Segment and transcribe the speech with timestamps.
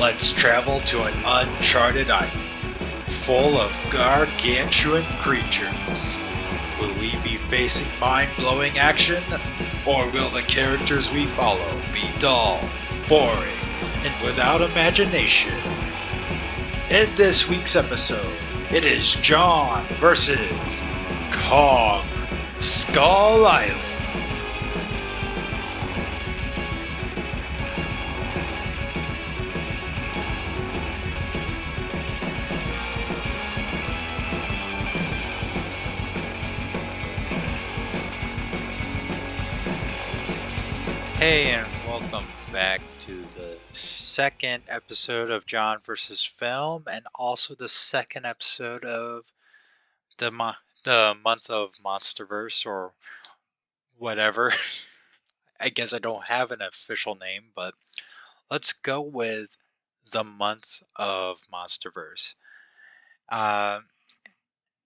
[0.00, 2.74] Let's travel to an uncharted island
[3.26, 6.16] full of gargantuan creatures.
[6.80, 9.22] Will we be facing mind blowing action?
[9.86, 12.66] Or will the characters we follow be dull,
[13.10, 13.58] boring,
[14.02, 15.52] and without imagination?
[16.88, 18.38] In this week's episode,
[18.70, 20.80] it is John versus
[21.30, 22.06] Kong
[22.58, 23.89] Skull Island.
[41.20, 47.68] Hey, and welcome back to the second episode of John versus Film, and also the
[47.68, 49.24] second episode of
[50.16, 52.94] the mo- the month of MonsterVerse or
[53.98, 54.54] whatever.
[55.60, 57.74] I guess I don't have an official name, but
[58.50, 59.58] let's go with
[60.12, 62.34] the month of MonsterVerse.
[63.28, 63.80] Uh,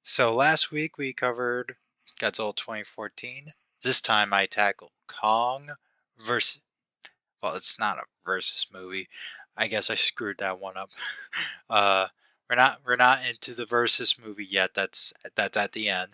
[0.02, 1.76] so last week we covered
[2.18, 3.52] Godzilla 2014.
[3.84, 5.76] This time I tackle Kong
[6.18, 6.62] versus.
[7.42, 9.08] Well, it's not a versus movie.
[9.56, 10.90] I guess I screwed that one up.
[11.70, 12.08] uh,
[12.48, 14.74] we're not we're not into the versus movie yet.
[14.74, 16.12] That's that's at the end.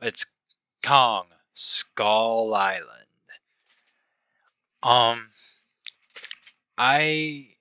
[0.00, 0.26] It's
[0.82, 3.06] Kong Skull Island.
[4.82, 5.28] Um,
[6.78, 7.56] I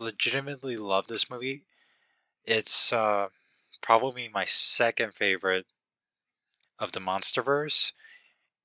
[0.00, 1.62] legitimately love this movie.
[2.44, 3.28] It's uh,
[3.80, 5.66] probably my second favorite
[6.78, 7.92] of the MonsterVerse,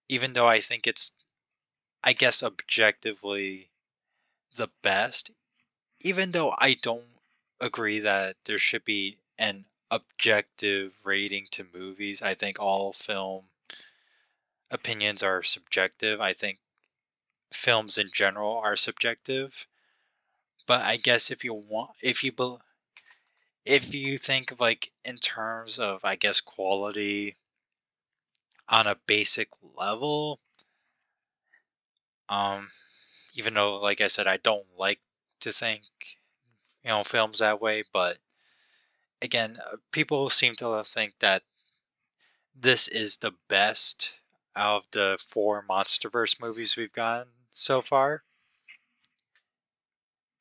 [0.09, 1.11] even though I think it's
[2.03, 3.69] I guess objectively
[4.55, 5.31] the best,
[6.01, 7.19] even though I don't
[7.61, 12.21] agree that there should be an objective rating to movies.
[12.21, 13.49] I think all film
[14.69, 16.19] opinions are subjective.
[16.19, 16.59] I think
[17.53, 19.67] films in general are subjective.
[20.65, 22.33] But I guess if you want if you
[23.65, 27.37] if you think of like in terms of I guess quality
[28.67, 30.39] on a basic level,
[32.29, 32.69] um,
[33.35, 34.99] even though, like I said, I don't like
[35.41, 35.83] to think,
[36.83, 38.19] you know, films that way, but
[39.21, 41.43] again, uh, people seem to think that
[42.55, 44.13] this is the best
[44.55, 48.23] out of the four MonsterVerse movies we've gotten so far.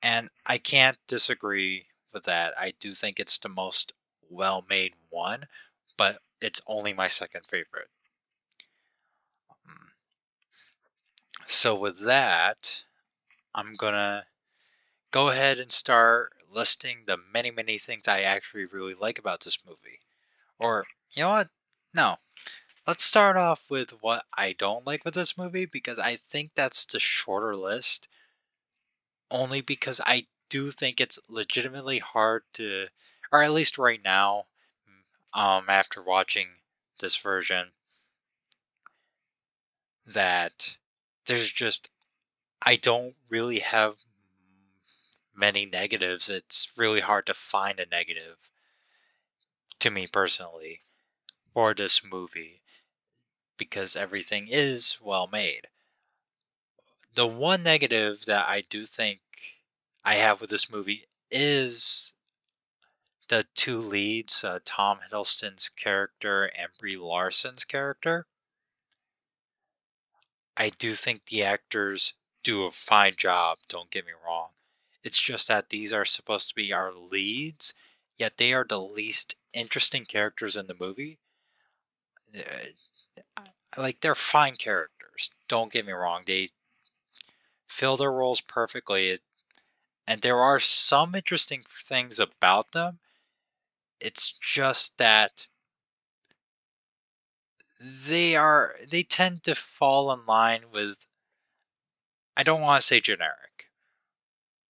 [0.03, 2.59] And I can't disagree with that.
[2.59, 3.93] I do think it's the most
[4.29, 5.45] well made one,
[5.97, 7.89] but it's only my second favorite.
[11.47, 12.83] So with that,
[13.55, 14.27] I'm gonna
[15.11, 19.59] go ahead and start listing the many, many things I actually really like about this
[19.67, 20.01] movie.
[20.59, 21.51] Or, you know what?
[21.95, 22.19] No.
[22.87, 26.87] Let's start off with what I don't like with this movie because I think that's
[26.87, 28.09] the shorter list.
[29.31, 32.89] Only because I do think it's legitimately hard to,
[33.31, 34.47] or at least right now,
[35.33, 36.49] um, after watching
[37.01, 37.73] this version,
[40.07, 40.77] that
[41.27, 41.91] there's just
[42.61, 43.97] I don't really have
[45.35, 46.29] many negatives.
[46.29, 48.51] It's really hard to find a negative
[49.81, 50.83] to me personally
[51.53, 52.63] for this movie
[53.57, 55.69] because everything is well made.
[57.15, 59.21] The one negative that I do think
[60.05, 62.15] I have with this movie is
[63.29, 68.27] the two leads, uh, Tom Hiddleston's character and Brie Larson's character.
[70.57, 74.51] I do think the actors do a fine job, don't get me wrong.
[75.03, 77.75] It's just that these are supposed to be our leads,
[78.19, 81.19] yet they are the least interesting characters in the movie.
[82.35, 83.43] Uh,
[83.77, 86.23] like, they're fine characters, don't get me wrong.
[86.27, 86.51] They
[87.67, 89.19] fill their roles perfectly,
[90.07, 93.01] and there are some interesting things about them.
[94.01, 95.49] It's just that
[97.83, 101.07] they are they tend to fall in line with
[102.37, 103.71] I don't want to say generic.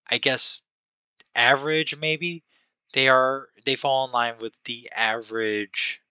[0.09, 0.63] I guess
[1.35, 2.45] average maybe.
[2.95, 6.03] They are they fall in line with the average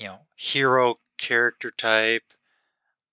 [0.00, 2.32] you know, hero character type.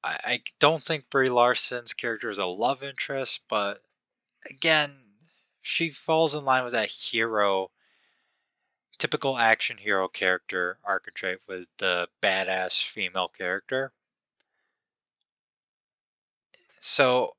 [0.03, 3.81] I, I don't think Brie Larson's character is a love interest, but
[4.49, 4.91] again,
[5.61, 7.71] she falls in line with that hero
[8.97, 13.93] typical action hero character archetype with the badass female character.
[16.81, 17.35] So,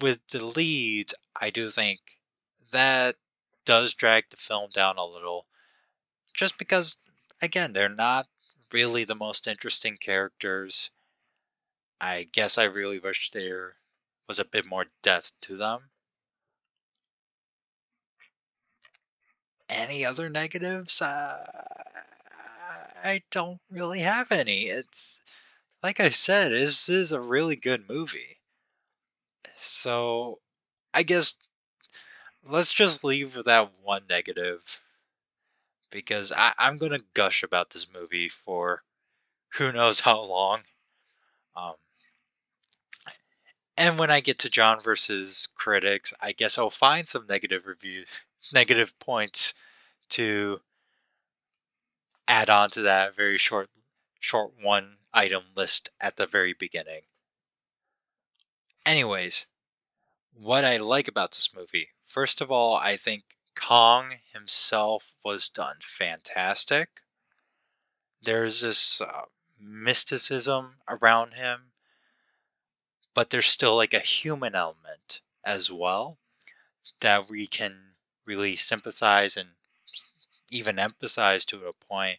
[0.00, 2.18] with the leads, I do think
[2.70, 3.16] that
[3.64, 5.46] does drag the film down a little.
[6.34, 6.98] Just because,
[7.40, 8.28] again, they're not
[8.72, 10.90] really the most interesting characters.
[12.00, 13.76] I guess I really wish there
[14.28, 15.90] was a bit more depth to them.
[19.68, 21.44] Any other negatives, uh,
[23.02, 24.66] I don't really have any.
[24.66, 25.22] It's
[25.82, 28.38] like I said, this is a really good movie.
[29.56, 30.40] So
[30.92, 31.34] I guess
[32.44, 34.80] let's just leave that one negative
[35.90, 38.82] because I, I'm gonna gush about this movie for
[39.54, 40.62] who knows how long.
[41.54, 41.74] Um,
[43.76, 48.08] and when I get to John versus critics, I guess I'll find some negative reviews,
[48.52, 49.54] negative points
[50.10, 50.60] to
[52.28, 53.70] add on to that very short,
[54.20, 57.02] short one item list at the very beginning.
[58.84, 59.46] Anyways,
[60.32, 65.78] what I like about this movie, first of all, I think Kong himself was done
[65.80, 67.00] fantastic.
[68.22, 69.22] There's this uh,
[69.58, 71.72] mysticism around him,
[73.14, 76.18] but there's still like a human element as well
[77.00, 77.85] that we can
[78.26, 79.50] really sympathize and
[80.50, 82.18] even emphasize to a point.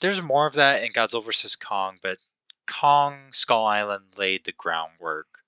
[0.00, 1.56] There's more of that in Godzilla vs.
[1.56, 2.18] Kong, but
[2.66, 5.40] Kong Skull Island laid the groundwork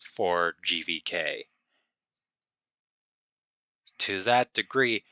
[0.00, 1.44] for GVK.
[3.98, 5.04] To that degree,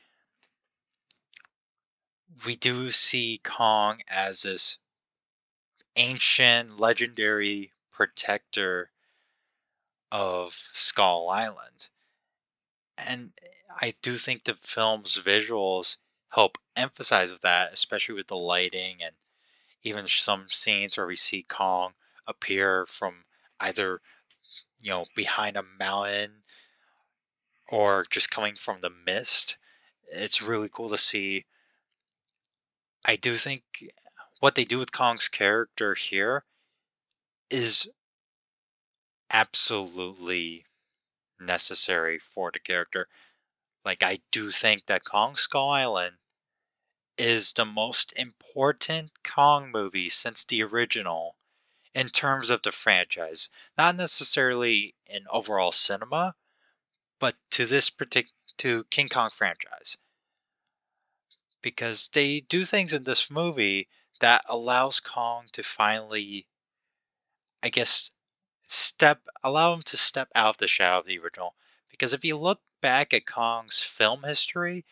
[2.45, 4.77] we do see Kong as this
[5.95, 8.91] ancient, legendary protector
[10.11, 11.89] of Skull Island.
[12.97, 13.33] And
[13.81, 15.97] I do think the film's visuals
[16.29, 19.15] help emphasize that, especially with the lighting and
[19.83, 21.93] even some scenes where we see Kong
[22.25, 23.25] appear from
[23.59, 24.01] either
[24.79, 26.43] you know behind a mountain
[27.69, 29.57] or just coming from the mist.
[30.11, 31.45] It's really cool to see.
[33.05, 33.63] I do think
[34.39, 36.45] what they do with Kong's character here
[37.49, 37.89] is
[39.31, 40.65] absolutely
[41.45, 43.07] necessary for the character.
[43.85, 46.17] Like, I do think that Kong Skull Island
[47.17, 51.37] is the most important Kong movie since the original
[51.93, 53.49] in terms of the franchise.
[53.77, 56.35] Not necessarily in overall cinema,
[57.19, 59.97] but to this particular to King Kong franchise.
[61.61, 66.47] Because they do things in this movie that allows Kong to finally
[67.63, 68.11] I guess
[68.73, 71.55] step allow him to step out of the shadow of the original.
[71.89, 74.85] Because if you look back at Kong's film history,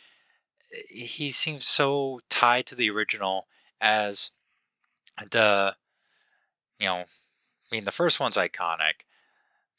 [0.74, 3.48] eh, he seems so tied to the original
[3.80, 4.32] as
[5.32, 5.76] the
[6.80, 7.06] you know, I
[7.72, 9.06] mean the first one's iconic.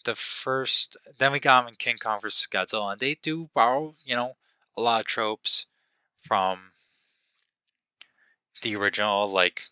[0.04, 2.49] The first then we got him in King Kong vs.
[2.50, 4.37] Godzilla, and they do borrow, you know,
[4.76, 5.66] a lot of tropes
[6.20, 6.72] from
[8.62, 9.69] the original, like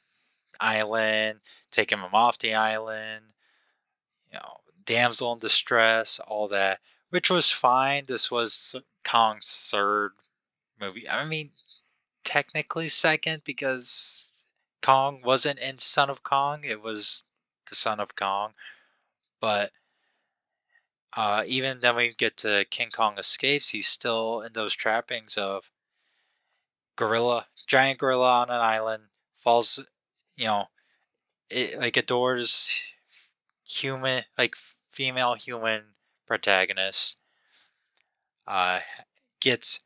[0.61, 1.41] island,
[1.71, 3.33] taking him off the island,
[4.33, 6.81] you know, damsel in distress, all that,
[7.11, 8.05] which was fine.
[8.07, 10.13] This was Kong's third
[10.81, 11.09] movie.
[11.09, 11.51] I mean,
[12.25, 14.33] technically second because
[14.83, 16.65] Kong wasn't in Son of Kong.
[16.65, 17.23] It was
[17.69, 18.55] the Son of Kong.
[19.41, 19.73] But
[21.17, 25.71] uh, even then we get to King Kong escapes, he's still in those trappings of
[26.97, 29.05] gorilla, giant gorilla on an island,
[29.39, 29.85] falls,
[30.37, 30.67] you know,
[31.49, 32.81] it like adores
[33.71, 34.57] human, like
[34.91, 35.95] female human
[36.27, 37.19] protagonist,
[38.47, 38.81] uh,
[39.39, 39.81] gets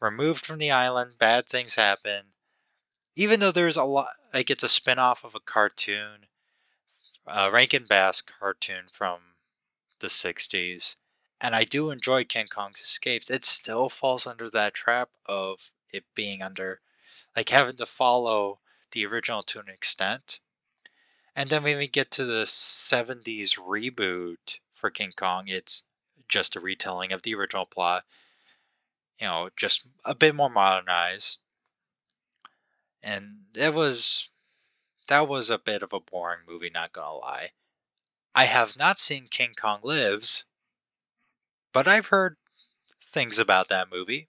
[0.00, 2.34] removed from the island, bad things happen.
[3.16, 6.26] Even though there's a lot, like it's a spin off of a cartoon,
[7.26, 9.20] a Rankin Bass cartoon from
[10.00, 10.96] the 60s.
[11.40, 13.30] And I do enjoy King Kong's escapes.
[13.30, 16.80] It still falls under that trap of it being under,
[17.34, 18.60] like having to follow
[18.92, 20.40] the original to an extent.
[21.34, 25.82] And then when we get to the 70s reboot for King Kong, it's
[26.28, 28.04] just a retelling of the original plot.
[29.18, 31.38] You know, just a bit more modernized.
[33.02, 34.30] And it was
[35.08, 37.52] that was a bit of a boring movie, not gonna lie.
[38.34, 40.44] I have not seen King Kong Lives,
[41.72, 42.36] but I've heard
[43.00, 44.28] things about that movie.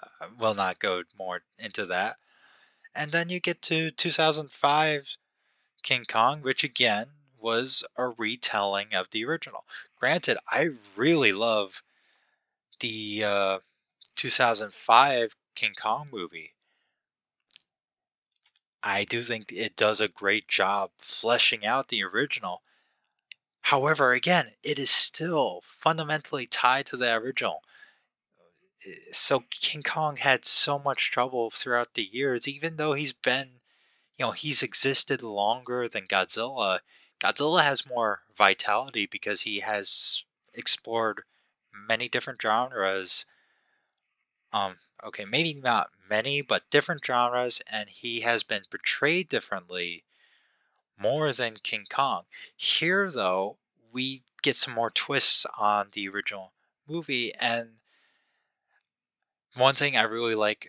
[0.00, 2.18] Uh, I will not go more into that.
[2.94, 5.16] And then you get to 2005
[5.82, 7.08] King Kong, which again
[7.38, 9.66] was a retelling of the original.
[9.98, 11.82] Granted, I really love
[12.80, 13.58] the uh,
[14.16, 16.54] 2005 King Kong movie.
[18.82, 22.62] I do think it does a great job fleshing out the original.
[23.62, 27.62] However, again, it is still fundamentally tied to the original.
[29.12, 33.60] So King Kong had so much trouble throughout the years, even though he's been,
[34.18, 36.80] you know, he's existed longer than Godzilla.
[37.20, 41.24] Godzilla has more vitality because he has explored
[41.72, 43.24] many different genres
[44.52, 50.04] um, okay, maybe not many, but different genres, and he has been portrayed differently
[50.98, 52.24] more than King Kong.
[52.54, 53.56] Here, though,
[53.92, 56.52] we get some more twists on the original
[56.86, 57.76] movie, and
[59.54, 60.68] one thing I really like,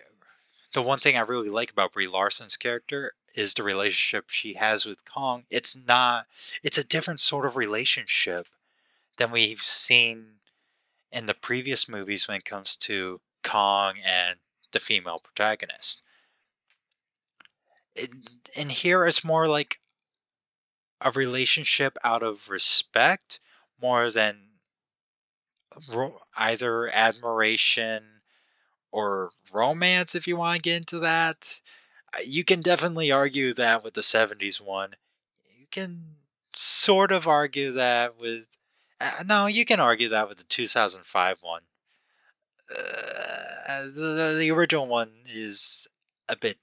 [0.73, 4.85] the one thing I really like about Brie Larson's character is the relationship she has
[4.85, 5.45] with Kong.
[5.49, 6.27] It's not,
[6.63, 8.47] it's a different sort of relationship
[9.17, 10.39] than we've seen
[11.11, 14.39] in the previous movies when it comes to Kong and
[14.71, 16.01] the female protagonist.
[18.55, 19.79] and here it's more like
[21.01, 23.39] a relationship out of respect
[23.79, 24.53] more than
[26.35, 28.21] either admiration
[28.91, 31.59] or romance if you want to get into that.
[32.25, 34.95] You can definitely argue that with the 70s one.
[35.57, 36.15] You can
[36.55, 38.45] sort of argue that with.
[39.01, 41.61] Uh, no, you can argue that with the 2005 one.
[42.69, 45.87] Uh, the, the original one is
[46.29, 46.57] a bit.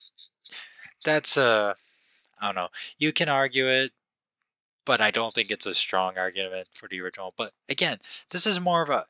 [1.05, 1.77] That's a.
[2.41, 2.69] I don't know.
[2.99, 3.93] You can argue it,
[4.85, 7.35] but I don't think it's a strong argument for the original.
[7.37, 7.99] But again,
[8.31, 9.07] this is more of a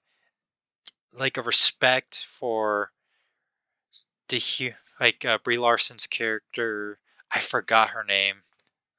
[1.13, 2.93] like a respect for
[4.29, 4.39] the
[5.01, 7.01] like uh, Brie Larson's character.
[7.33, 8.43] I forgot her name.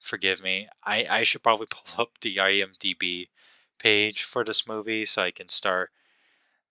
[0.01, 0.67] Forgive me.
[0.83, 3.29] I I should probably pull up the IMDb
[3.77, 5.91] page for this movie so I can start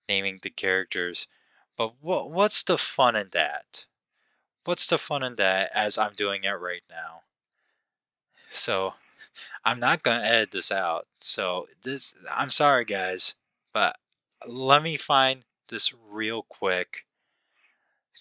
[0.09, 1.29] naming the characters.
[1.77, 3.87] But what what's the fun in that?
[4.65, 7.23] What's the fun in that as I'm doing it right now?
[8.51, 8.95] So
[9.65, 11.07] I'm not gonna edit this out.
[11.21, 13.35] So this I'm sorry guys,
[13.73, 13.97] but
[14.47, 17.07] let me find this real quick.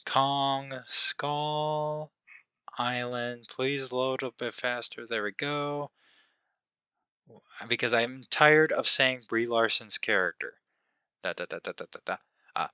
[0.06, 2.12] Kong Skull
[2.78, 3.48] Island.
[3.50, 5.06] Please load a bit faster.
[5.06, 5.92] There we go.
[7.68, 10.56] Because I'm tired of saying Brie Larson's character.
[11.24, 12.18] Da, da, da, da, da, da, da.
[12.56, 12.72] Ah,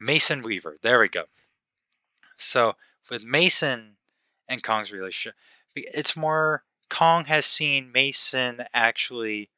[0.00, 0.76] Mason Weaver.
[0.82, 1.24] There we go.
[2.36, 2.76] So
[3.10, 3.96] with Mason
[4.48, 5.36] and Kong's relationship,
[5.76, 9.50] it's more Kong has seen Mason actually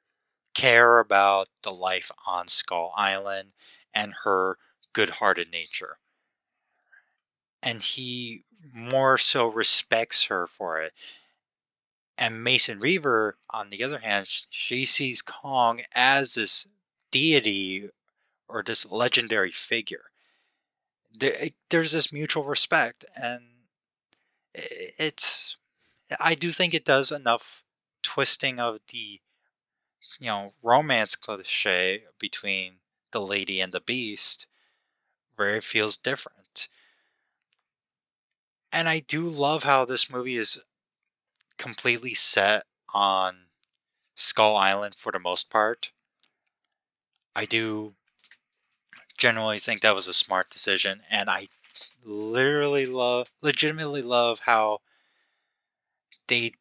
[0.55, 3.53] care about the life on Skull Island
[3.93, 4.59] and her
[4.93, 5.99] good hearted nature.
[7.67, 10.95] And he more so respects her for it.
[12.19, 16.67] And Mason Weaver, on the other hand, she sees Kong as this
[17.11, 17.91] deity
[18.49, 20.13] or this legendary figure.
[21.13, 23.67] There's this mutual respect, and
[24.55, 25.57] it's
[26.21, 27.65] I do think it does enough
[28.03, 29.21] twisting of the
[30.21, 32.81] you know romance cliche between
[33.11, 34.47] the lady and the beast
[35.37, 36.69] where it feels different.
[38.77, 40.63] And I do love how this movie is
[41.57, 43.47] completely set on
[44.15, 45.93] Skull Island for the most part.
[47.35, 47.97] I do
[49.17, 51.49] generally think that was a smart decision and I
[52.05, 54.83] literally love legitimately love how
[56.27, 56.53] they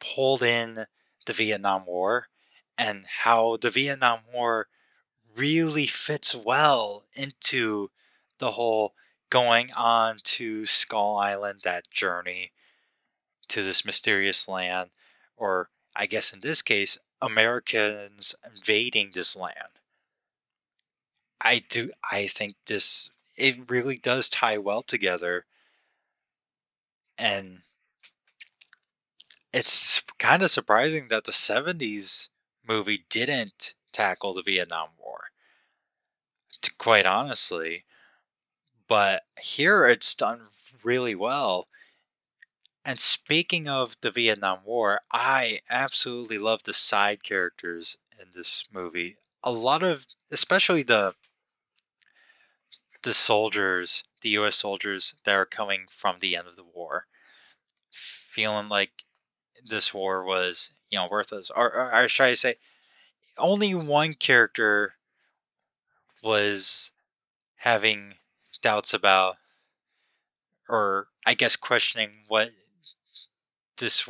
[0.00, 0.88] pulled in
[1.26, 2.30] the Vietnam War
[2.76, 4.66] and how the Vietnam War
[5.36, 7.92] really fits well into
[8.38, 8.96] the whole
[9.30, 12.52] going on to Skull Island, that journey
[13.48, 14.90] to this mysterious land,
[15.36, 19.80] or I guess in this case, Americans invading this land.
[21.40, 25.44] I do I think this it really does tie well together
[27.18, 27.62] and
[29.52, 32.28] it's kind of surprising that the 70s
[32.66, 35.30] movie didn't tackle the Vietnam War.
[36.62, 37.84] To, Quite honestly,
[38.88, 40.48] but here it's done
[40.82, 41.68] really well.
[42.84, 49.16] And speaking of the Vietnam War, I absolutely love the side characters in this movie.
[49.42, 51.14] A lot of, especially the
[53.02, 54.56] the soldiers, the U.S.
[54.56, 57.06] soldiers that are coming from the end of the war,
[57.90, 59.04] feeling like
[59.66, 61.50] this war was, you know, worthless.
[61.50, 62.56] Or, or, or should I say,
[63.36, 64.94] only one character
[66.22, 66.92] was
[67.56, 68.14] having
[68.64, 69.36] doubts about,
[70.70, 72.50] or I guess questioning what
[73.76, 74.08] this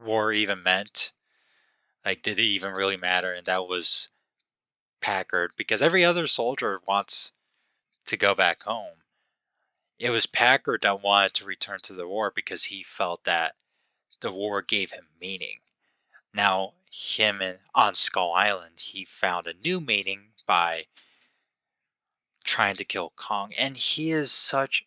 [0.00, 1.12] war even meant.
[2.04, 3.32] Like, did it even really matter?
[3.32, 4.10] And that was
[5.00, 7.32] Packard, because every other soldier wants
[8.06, 9.02] to go back home.
[9.98, 13.56] It was Packard that wanted to return to the war because he felt that
[14.20, 15.58] the war gave him meaning.
[16.32, 17.42] Now, him
[17.74, 20.86] on Skull Island, he found a new meaning by
[22.48, 24.86] trying to kill Kong, and he is such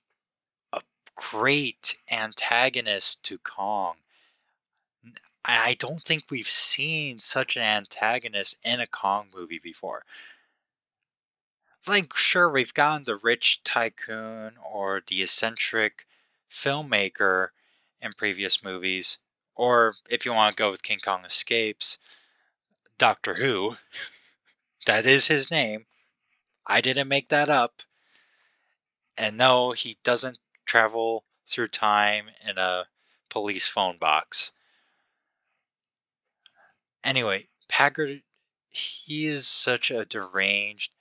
[0.74, 0.82] a
[1.16, 3.98] great antagonist to Kong.
[5.46, 10.04] I don't think we've seen such an antagonist in a Kong movie before.
[11.86, 16.08] like sure we've gotten the rich tycoon or the eccentric
[16.50, 17.50] filmmaker
[18.02, 19.20] in previous movies
[19.56, 21.98] or if you want to go with king kong escapes
[22.98, 23.78] doctor who
[24.86, 25.86] that is his name
[26.72, 27.84] i didn't make that up.
[29.18, 32.88] And no he doesn't travel through time in a
[33.30, 34.54] police phone box.
[37.04, 38.24] Anyway packard
[38.70, 40.94] he is such a deranged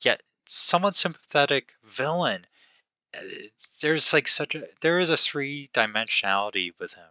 [0.00, 2.46] yet somewhat sympathetic villain.
[3.12, 3.20] Uh,
[3.80, 7.10] there's like such a there is a three dimensionality with him.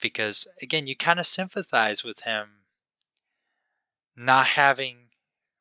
[0.00, 2.60] Because again you kind of sympathize with him
[4.14, 5.07] not having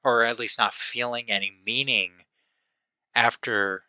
[0.08, 2.24] or at least not feeling any meaning
[3.14, 3.84] after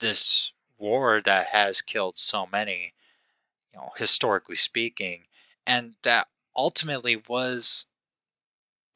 [0.00, 2.92] this war that has killed so many
[3.70, 5.28] you know historically speaking
[5.64, 7.86] and that ultimately was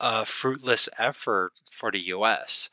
[0.01, 2.71] a fruitless effort for the US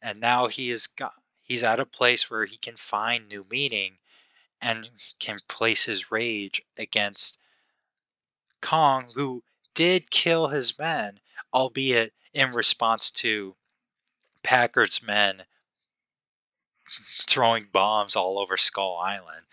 [0.00, 3.98] and now he is got he's at a place where he can find new meaning
[4.60, 7.36] and can place his rage against
[8.60, 9.42] Kong, who
[9.74, 11.18] did kill his men,
[11.52, 13.54] albeit in response to
[14.42, 15.44] Packard's men
[17.26, 19.46] throwing bombs all over Skull Island.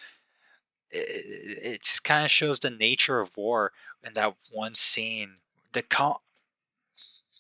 [0.92, 3.72] It, it just kind of shows the nature of war
[4.04, 5.36] in that one scene.
[5.72, 6.18] The Kong,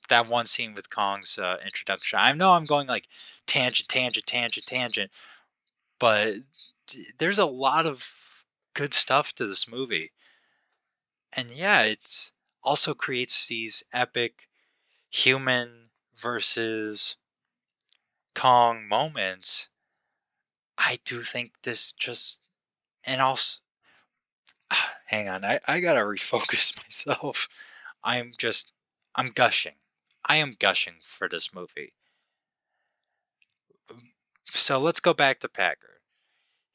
[0.10, 2.19] that one scene with Kong's uh, introduction.
[2.19, 3.08] I know I'm going like
[3.48, 5.12] tangent, tangent, tangent, tangent,
[6.00, 6.36] but
[7.17, 8.43] there's a lot of
[8.74, 10.12] good stuff to this movie.
[11.34, 14.49] And yeah, it's also creates these epic
[15.10, 17.18] human versus
[18.36, 19.70] Kong moments.
[20.78, 22.39] I do think this just
[23.04, 23.60] and also
[24.72, 27.48] ah, hang on, I, I gotta refocus myself.
[28.04, 28.72] I'm just
[29.16, 29.75] I'm gushing.
[30.25, 31.94] I am gushing for this movie.
[33.89, 34.12] Um,
[34.52, 36.02] so let's go back to Packard.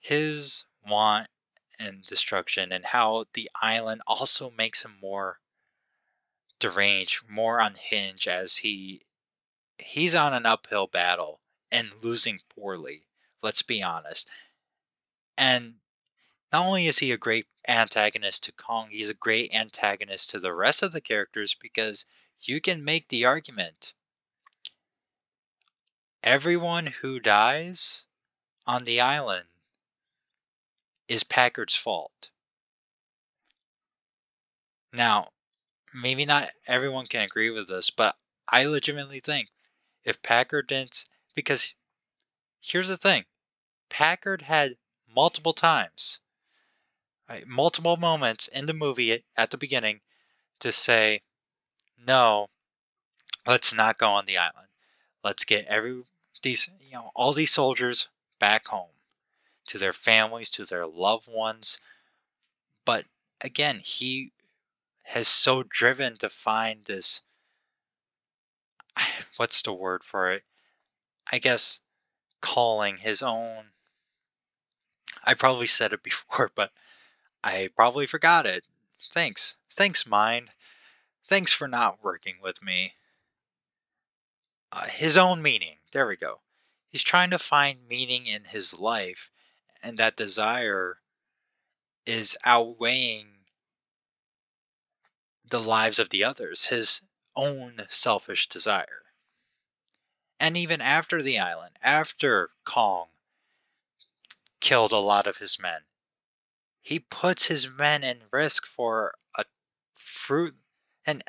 [0.01, 1.29] His want
[1.79, 5.41] and destruction, and how the island also makes him more
[6.65, 9.05] deranged, more unhinged as he
[9.77, 13.07] he's on an uphill battle and losing poorly.
[13.43, 14.31] Let's be honest.
[15.37, 15.75] And
[16.51, 20.55] not only is he a great antagonist to Kong, he's a great antagonist to the
[20.55, 22.07] rest of the characters because
[22.41, 23.93] you can make the argument
[26.23, 28.07] everyone who dies
[28.67, 29.49] on the island
[31.09, 32.31] is Packard's fault.
[34.91, 35.34] Now,
[35.95, 38.17] maybe not everyone can agree with this, but
[38.49, 39.49] I legitimately think
[40.03, 41.75] if Packard didn't, because
[42.61, 43.25] here's the thing
[43.89, 44.77] Packard had
[45.09, 46.21] multiple times,
[47.29, 50.01] right, multiple moments in the movie at the beginning
[50.59, 51.23] to say,
[51.97, 52.49] no,
[53.47, 54.69] let's not go on the island.
[55.23, 56.03] Let's get every
[56.43, 58.91] these you know all these soldiers back home
[59.67, 61.79] to their families, to their loved ones.
[62.85, 63.07] But
[63.41, 64.33] again, he
[65.05, 67.23] has so driven to find this
[69.37, 70.45] what's the word for it?
[71.31, 71.81] I guess
[72.41, 73.71] calling his own
[75.27, 76.73] I probably said it before, but
[77.43, 78.65] I probably forgot it.
[79.13, 79.57] Thanks.
[79.71, 80.51] Thanks, mind.
[81.27, 82.95] Thanks for not working with me.
[84.71, 85.79] Uh, his own meaning.
[85.93, 86.41] There we go.
[86.89, 89.31] He's trying to find meaning in his life,
[89.83, 91.01] and that desire
[92.07, 93.34] is outweighing
[95.45, 97.03] the lives of the others, his
[97.37, 99.03] own selfish desire.
[100.41, 103.09] And even after the island, after Kong
[104.61, 105.83] killed a lot of his men,
[106.81, 109.45] he puts his men in risk for a
[109.95, 110.57] fruit
[111.07, 111.23] and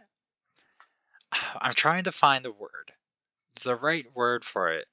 [1.61, 2.93] I'm trying to find the word,
[3.63, 4.87] the right word for it.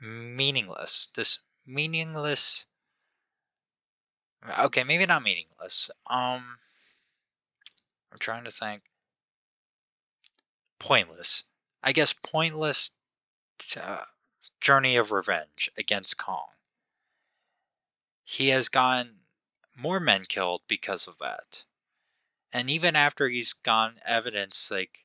[0.00, 1.08] Meaningless.
[1.14, 2.66] This meaningless.
[4.58, 5.90] Okay, maybe not meaningless.
[6.06, 6.58] Um,
[8.12, 8.82] I'm trying to think.
[10.78, 11.44] Pointless.
[11.82, 12.90] I guess pointless
[13.76, 14.04] uh,
[14.60, 16.48] journey of revenge against Kong.
[18.24, 19.20] He has gotten
[19.76, 21.64] more men killed because of that.
[22.52, 25.04] And even after he's gone evidence like,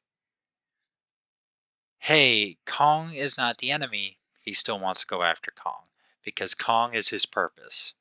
[1.99, 5.87] hey, Kong is not the enemy, he still wants to go after Kong
[6.23, 7.93] because Kong is his purpose.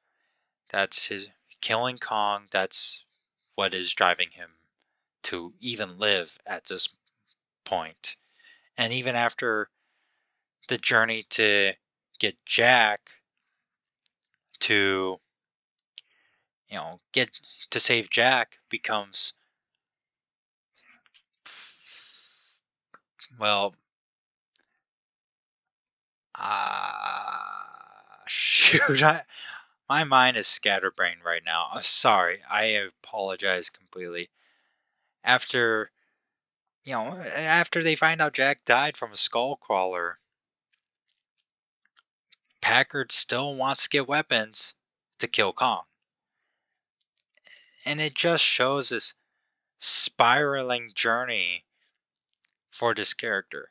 [0.71, 1.29] That's his
[1.61, 2.49] killing Kong.
[2.51, 3.05] That's
[3.55, 4.51] what is driving him
[5.25, 6.89] to even live at this
[7.65, 8.17] point.
[8.77, 9.71] And even after
[10.69, 11.73] the journey to
[12.19, 13.11] get Jack
[14.61, 15.21] to
[16.69, 17.31] you know, get
[17.71, 19.35] to save Jack becomes
[23.39, 23.75] well
[26.37, 29.03] Ah, shoot!
[29.03, 29.23] I,
[29.89, 31.69] my mind is scatterbrained right now.
[31.73, 32.43] I'm sorry.
[32.51, 34.31] I apologize completely.
[35.25, 35.91] After,
[36.85, 40.19] you know, after they find out Jack died from a skull crawler,
[42.61, 44.75] Packard still wants to get weapons
[45.19, 45.85] to kill Kong.
[47.87, 49.15] And it just shows this
[49.79, 51.65] spiraling journey
[52.71, 53.71] for this character.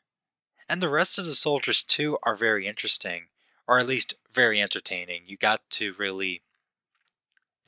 [0.70, 3.28] And the rest of the soldiers, too, are very interesting,
[3.68, 5.24] or at least very entertaining.
[5.26, 6.42] You got to really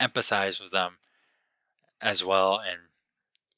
[0.00, 0.98] empathize with them
[2.00, 2.85] as well, and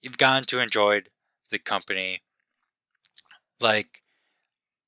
[0.09, 1.03] you've gotten to enjoy
[1.51, 2.23] the company.
[3.61, 4.03] Like,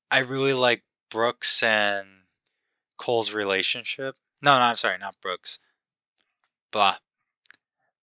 [0.09, 2.07] I really like Brooks and
[2.97, 4.15] Cole's relationship.
[4.41, 5.59] No, no, I'm sorry, not Brooks.
[6.71, 6.97] Blah.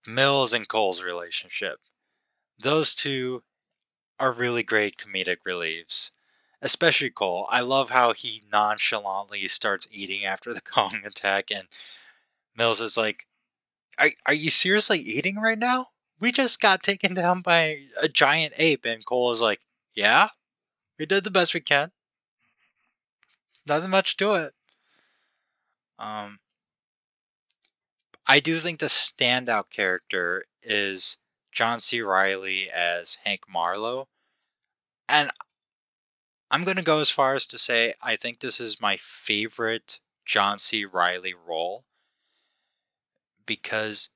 [0.07, 1.81] Mills and Cole's relationship.
[2.57, 3.43] Those two
[4.21, 6.13] are really great comedic reliefs.
[6.63, 7.49] Especially Cole.
[7.51, 11.67] I love how he nonchalantly starts eating after the Kong attack, and
[12.57, 13.27] Mills is like,
[13.99, 15.89] Are, are you seriously eating right now?
[16.21, 19.61] We just got taken down by a giant ape, and Cole is like,
[19.95, 20.29] Yeah,
[20.99, 21.93] we did the best we can.
[23.67, 24.55] Nothing much to it.
[25.99, 26.39] Um,
[28.27, 31.19] I do think the standout character is
[31.53, 32.01] John C.
[32.01, 34.09] Reilly as Hank Marlowe.
[35.09, 35.31] And
[36.51, 40.01] I'm going to go as far as to say I think this is my favorite
[40.25, 40.85] John C.
[40.85, 41.85] Reilly role
[43.47, 44.11] because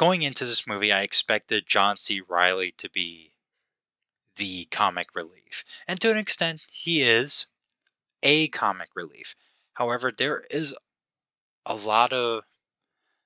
[0.00, 2.22] going into this movie, I expected John C.
[2.26, 3.32] Reilly to be
[4.36, 5.62] the comic relief.
[5.86, 7.44] And to an extent, he is
[8.22, 9.36] a comic relief.
[9.74, 10.74] However, there is
[11.66, 12.44] a lot of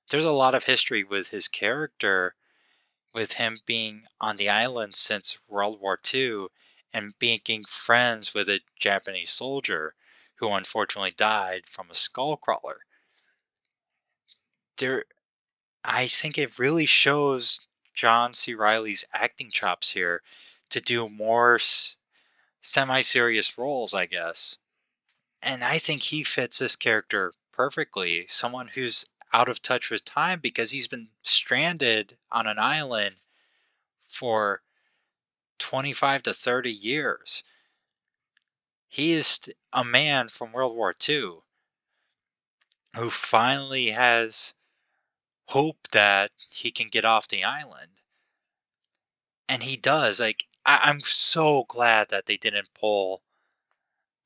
[0.09, 2.35] there's a lot of history with his character
[3.13, 6.47] with him being on the island since World War II
[6.91, 9.95] and being friends with a Japanese soldier
[10.35, 12.81] who unfortunately died from a skull crawler.
[14.75, 15.05] There
[15.87, 17.61] I think it really shows
[17.93, 18.55] John C.
[18.55, 20.23] Reilly's acting chops here
[20.69, 21.97] to do more s-
[22.61, 24.57] semi-serious roles, I guess.
[25.41, 28.25] And I think he fits this character perfectly.
[28.27, 33.17] Someone who's out of touch with time because he's been stranded on an island
[34.07, 34.63] for
[35.59, 37.43] 25 to 30 years.
[38.87, 39.39] He is
[39.71, 41.41] a man from World War II
[42.95, 44.55] who finally has
[45.47, 48.01] hope that he can get off the island.
[49.49, 50.19] And he does.
[50.19, 53.23] Like, I- I'm so glad that they didn't pull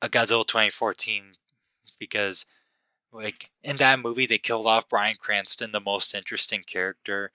[0.01, 1.35] a Godzilla 2014
[1.99, 2.45] because
[3.11, 7.31] like in that movie they killed off Bryan Cranston, the most interesting character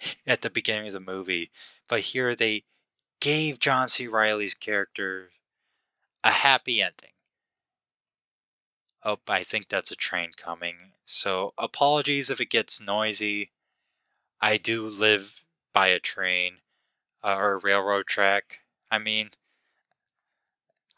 [0.00, 1.50] eh, at the beginning of the movie.
[1.88, 2.64] But here they
[3.20, 4.08] gave John C.
[4.08, 5.32] Reilly's character
[6.24, 7.13] a happy ending.
[9.04, 10.94] Oh, I think that's a train coming.
[11.04, 13.52] So apologies if it gets noisy.
[14.40, 16.60] I do live by a train
[17.22, 18.60] uh, or a railroad track.
[18.90, 19.30] I mean,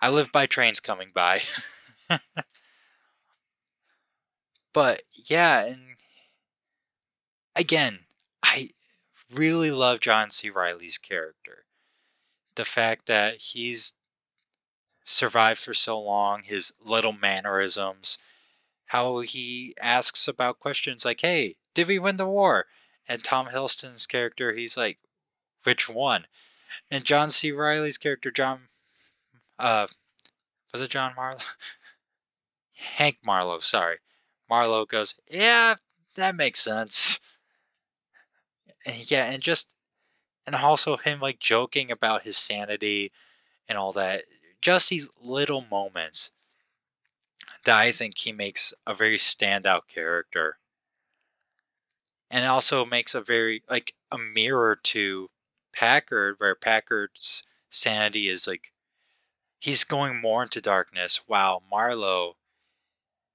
[0.01, 1.43] I live by trains coming by.
[4.73, 5.97] but yeah, and
[7.57, 8.07] again,
[8.43, 8.71] I
[9.33, 10.51] really love John C.
[10.51, 11.65] Reilly's character.
[12.55, 13.95] The fact that he's
[15.07, 18.19] survived for so long, his little mannerisms,
[18.87, 22.67] how he asks about questions like, hey, did we win the war?
[23.09, 24.99] And Tom Hiddleston's character, he's like,
[25.63, 26.27] which one?
[26.91, 27.53] And John C.
[27.53, 28.69] Reilly's character, John,
[29.59, 29.87] uh,
[30.73, 31.39] was it John Marlowe?
[32.75, 33.99] Hank Marlowe, sorry.
[34.51, 35.77] Marlowe goes, yeah,
[36.17, 37.21] that makes sense.
[38.85, 39.75] And yeah, and just,
[40.47, 43.13] and also him like joking about his sanity
[43.69, 44.25] and all that.
[44.67, 46.33] Just these little moments
[47.65, 50.59] that I think he makes a very standout character.
[52.29, 55.31] And also makes a very, like, a mirror to
[55.73, 58.73] Packard, where Packard's sanity is like,
[59.61, 62.37] he's going more into darkness, while Marlowe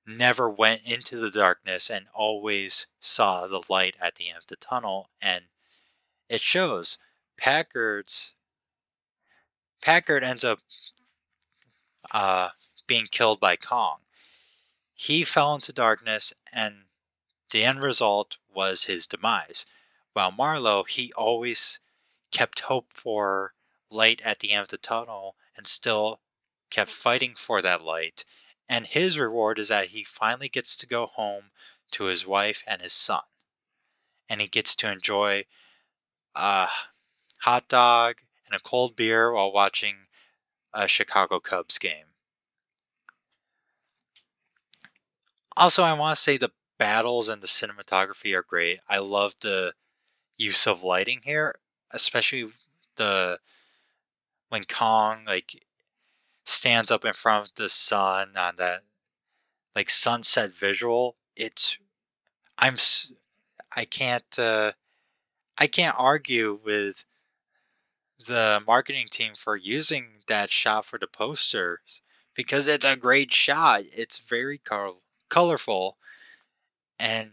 [0.06, 4.58] never went into the darkness and always saw the light at the end of the
[4.58, 5.10] tunnel.
[5.22, 5.46] And
[6.28, 6.98] it shows
[7.38, 8.34] Packard's.
[9.82, 10.60] Packard ends up
[12.12, 12.50] uh,
[12.88, 14.02] being killed by Kong.
[14.94, 16.86] He fell into darkness, and
[17.52, 19.66] the end result was his demise.
[20.14, 21.80] While Marlowe, he always
[22.32, 23.54] kept hope for
[23.90, 26.22] light at the end of the tunnel and still
[26.70, 28.26] kept fighting for that light.
[28.68, 31.52] And his reward is that he finally gets to go home
[31.92, 33.24] to his wife and his son.
[34.30, 35.46] And he gets to enjoy
[36.36, 36.70] a
[37.42, 40.08] hot dog and a cold beer while watching
[40.74, 42.06] a Chicago Cubs game.
[45.58, 48.80] Also, I want to say the battles and the cinematography are great.
[48.88, 49.74] I love the
[50.38, 51.56] use of lighting here,
[51.92, 52.52] especially
[52.96, 53.40] the
[54.50, 55.64] when Kong like
[56.46, 58.84] stands up in front of the sun on that
[59.76, 61.16] like sunset visual.
[61.36, 61.78] It's
[62.58, 62.78] I'm
[63.76, 64.72] I can't uh,
[65.58, 67.06] I can't argue with
[68.28, 72.02] the marketing team for using that shot for the posters
[72.36, 73.84] because it's a great shot.
[73.92, 75.98] It's very color- colorful
[77.00, 77.32] and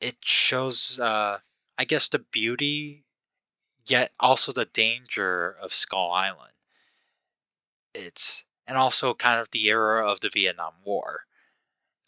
[0.00, 1.38] it shows uh,
[1.78, 3.04] I guess the beauty
[3.86, 6.52] yet also the danger of Skull Island.
[7.94, 11.26] It's and also kind of the era of the Vietnam War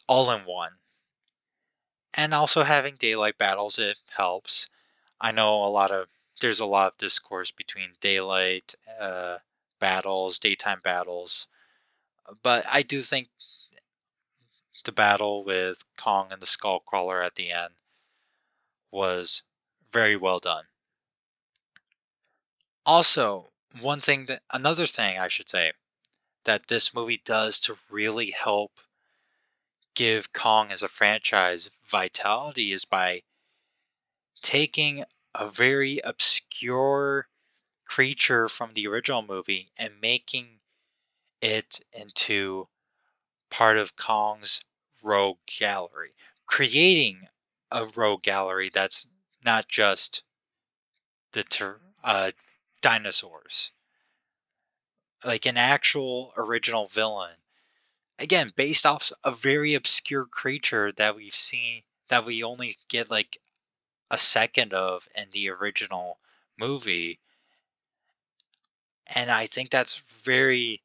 [0.07, 0.73] all in one.
[2.13, 4.67] And also having daylight battles it helps.
[5.21, 6.07] I know a lot of
[6.39, 9.37] there's a lot of discourse between daylight uh,
[9.79, 11.47] battles, daytime battles,
[12.43, 13.29] but I do think
[14.85, 17.73] the battle with Kong and the Skullcrawler at the end
[18.91, 19.43] was
[19.91, 20.65] very well done.
[22.85, 25.73] Also, one thing that another thing I should say
[26.45, 28.79] that this movie does to really help
[29.93, 33.21] give Kong as a franchise vitality is by
[34.41, 35.03] taking
[35.39, 37.29] a very obscure
[37.85, 40.59] creature from the original movie and making
[41.41, 42.67] it into
[43.49, 44.59] part of Kong's
[45.01, 46.13] rogue gallery,
[46.45, 47.29] creating
[47.71, 49.07] a rogue gallery that's
[49.45, 50.23] not just
[51.31, 52.31] the ter- uh,
[52.81, 53.71] dinosaurs,
[55.23, 57.37] like an actual original villain.
[58.17, 63.37] Again, based off a very obscure creature that we've seen that we only get like
[64.11, 66.19] a second of in the original
[66.57, 67.19] movie.
[69.07, 70.81] And I think that's very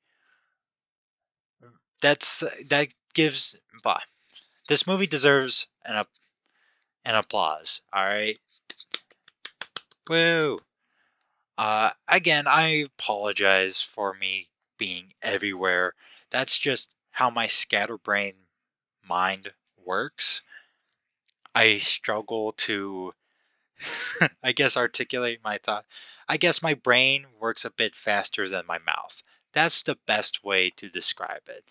[2.01, 4.01] that's that gives bah,
[4.69, 6.05] this movie deserves an
[7.05, 7.83] an applause.
[7.93, 8.39] All right.
[10.09, 10.59] Woo.
[11.57, 15.95] Uh, again, I apologize for me being everywhere.
[16.31, 18.35] That's just how my scatterbrain
[19.07, 20.43] mind works.
[21.55, 23.15] I struggle to,
[24.43, 25.87] I guess, articulate my thought.
[26.29, 29.23] I guess my brain works a bit faster than my mouth.
[29.53, 31.65] That's the best way to describe it.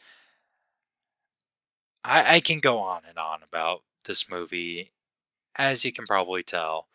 [2.04, 4.92] I, I can go on and on about this movie,
[5.56, 6.88] as you can probably tell.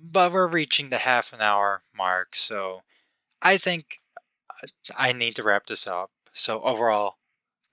[0.00, 2.82] But we're reaching the half an hour mark, so
[3.42, 3.98] I think
[4.62, 6.10] uh, I need to wrap this up.
[6.32, 7.18] So, overall,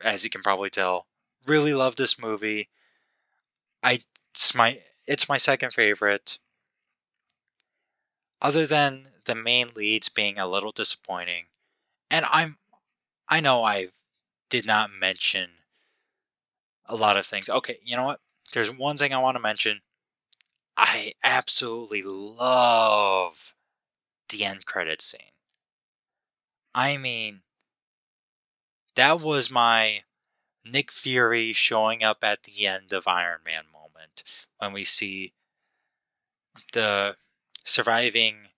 [0.01, 1.07] as you can probably tell,
[1.45, 2.69] really love this movie.
[3.83, 4.03] I
[4.37, 6.37] it's my it's my second favorite.
[8.39, 11.47] Other than the main leads being a little disappointing,
[12.11, 12.59] and I'm
[13.27, 13.87] I know I
[14.49, 15.49] did not mention
[16.85, 17.49] a lot of things.
[17.49, 18.21] Okay, you know what?
[18.53, 19.81] There's one thing I want to mention.
[20.77, 23.55] I absolutely love
[24.29, 25.33] the end credit scene.
[26.75, 27.41] I mean,
[28.93, 30.03] that was my
[30.63, 33.63] Nick Fury showing up at the end of Iron Man
[34.07, 34.23] moment
[34.59, 35.33] when we see
[36.73, 37.15] the
[37.63, 38.49] surviving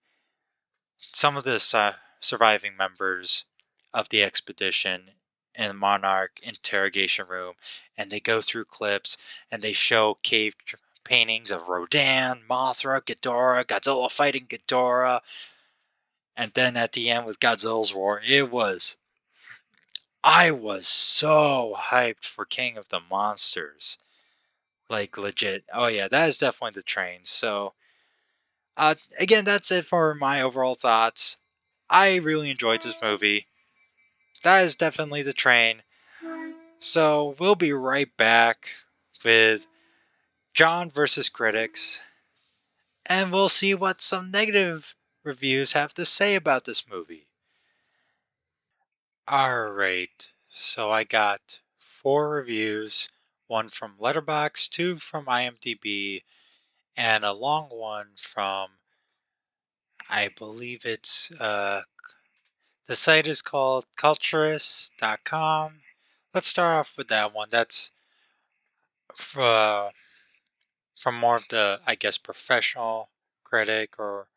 [0.98, 3.46] some of the uh, surviving members
[3.94, 5.12] of the expedition
[5.56, 7.56] in the Monarch interrogation room,
[7.98, 9.18] and they go through clips
[9.52, 10.56] and they show cave
[11.04, 15.22] paintings of Rodan, Mothra, Ghidorah, Godzilla fighting Ghidorah,
[16.38, 18.98] and then at the end with Godzilla's roar, it was
[20.24, 23.98] I was so hyped for King of the Monsters.
[24.90, 25.64] Like legit.
[25.72, 27.22] Oh yeah, that is definitely the train.
[27.24, 27.74] So
[28.76, 31.38] uh again, that's it for my overall thoughts.
[31.90, 33.48] I really enjoyed this movie.
[34.44, 35.84] That is definitely the train.
[36.80, 38.70] So we'll be right back
[39.24, 39.68] with
[40.54, 42.02] John versus critics.
[43.06, 47.28] And we'll see what some negative reviews have to say about this movie.
[49.30, 53.10] Alright, so I got four reviews
[53.50, 56.22] one from Letterboxd, two from IMDb,
[56.96, 58.70] and a long one from,
[60.10, 61.82] I believe it's, uh,
[62.86, 65.82] the site is called culturess.com.
[66.34, 67.50] Let's start off with that one.
[67.52, 67.92] That's
[69.36, 69.90] uh,
[71.00, 73.10] from more of the, I guess, professional
[73.44, 74.28] critic or,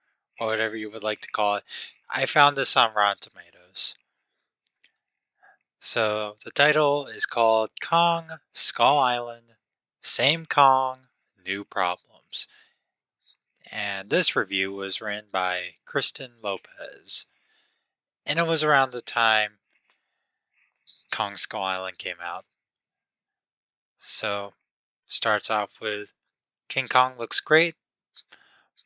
[0.41, 1.65] or whatever you would like to call it.
[2.11, 3.95] I found this on Rotten Tomatoes.
[5.85, 9.57] So the title is called Kong Skull Island
[10.01, 11.09] Same Kong,
[11.45, 12.47] New Problems.
[13.69, 17.27] And this review was written by Kristen Lopez.
[18.25, 19.59] And it was around the time
[21.11, 22.45] Kong Skull Island came out.
[23.99, 24.55] So,
[25.09, 26.13] starts off with
[26.69, 27.75] King Kong looks great,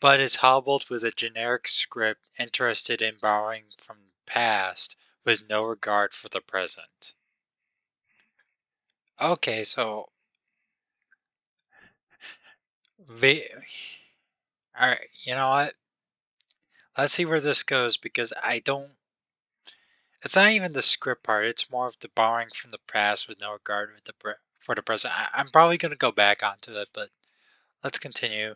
[0.01, 5.65] but is hobbled with a generic script interested in borrowing from the past with no
[5.65, 7.13] regard for the present.
[9.21, 10.07] Okay, so.
[13.21, 13.47] we,
[14.81, 15.75] Alright, you know what?
[16.97, 18.93] Let's see where this goes because I don't.
[20.23, 21.45] It's not even the script part.
[21.45, 24.83] It's more of the borrowing from the past with no regard with the for the
[24.83, 25.15] present.
[25.15, 27.11] I, I'm probably going to go back onto it, but
[27.85, 28.55] let's continue.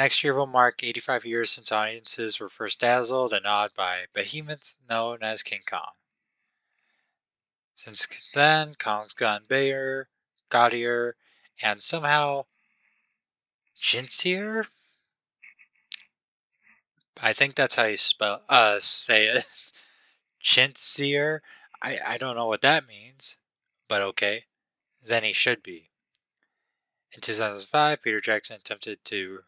[0.00, 4.78] Next year will mark 85 years since audiences were first dazzled and awed by behemoths
[4.88, 5.90] known as King Kong.
[7.76, 10.08] Since then, Kong's gotten bigger,
[10.48, 11.16] gaudier,
[11.60, 12.46] and somehow
[13.78, 14.66] chintzier.
[17.20, 19.44] I think that's how you spell uh say it.
[20.42, 21.40] chintzier.
[21.82, 23.36] I I don't know what that means,
[23.86, 24.46] but okay.
[25.02, 25.90] Then he should be.
[27.12, 29.44] In 2005, Peter Jackson attempted to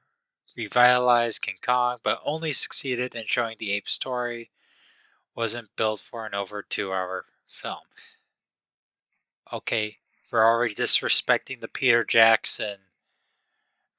[0.57, 4.51] revitalize King Kong, but only succeeded in showing the ape story
[5.35, 7.87] wasn't built for an over two hour film.
[9.53, 9.99] Okay,
[10.31, 12.79] we're already disrespecting the Peter Jackson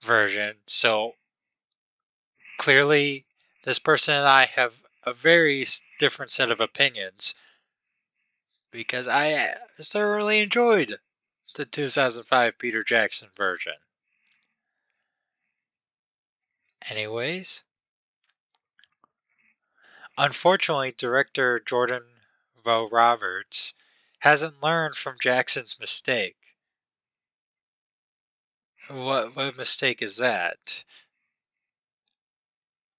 [0.01, 1.15] version, so
[2.57, 3.25] clearly
[3.63, 5.65] this person and I have a very
[5.99, 7.35] different set of opinions
[8.71, 10.99] because I thoroughly enjoyed
[11.55, 13.73] the 2005 Peter Jackson version.
[16.89, 17.63] Anyways,
[20.17, 22.21] unfortunately, director Jordan
[22.63, 23.73] Vogt-Roberts
[24.19, 26.37] hasn't learned from Jackson's mistake.
[28.89, 30.83] What what mistake is that?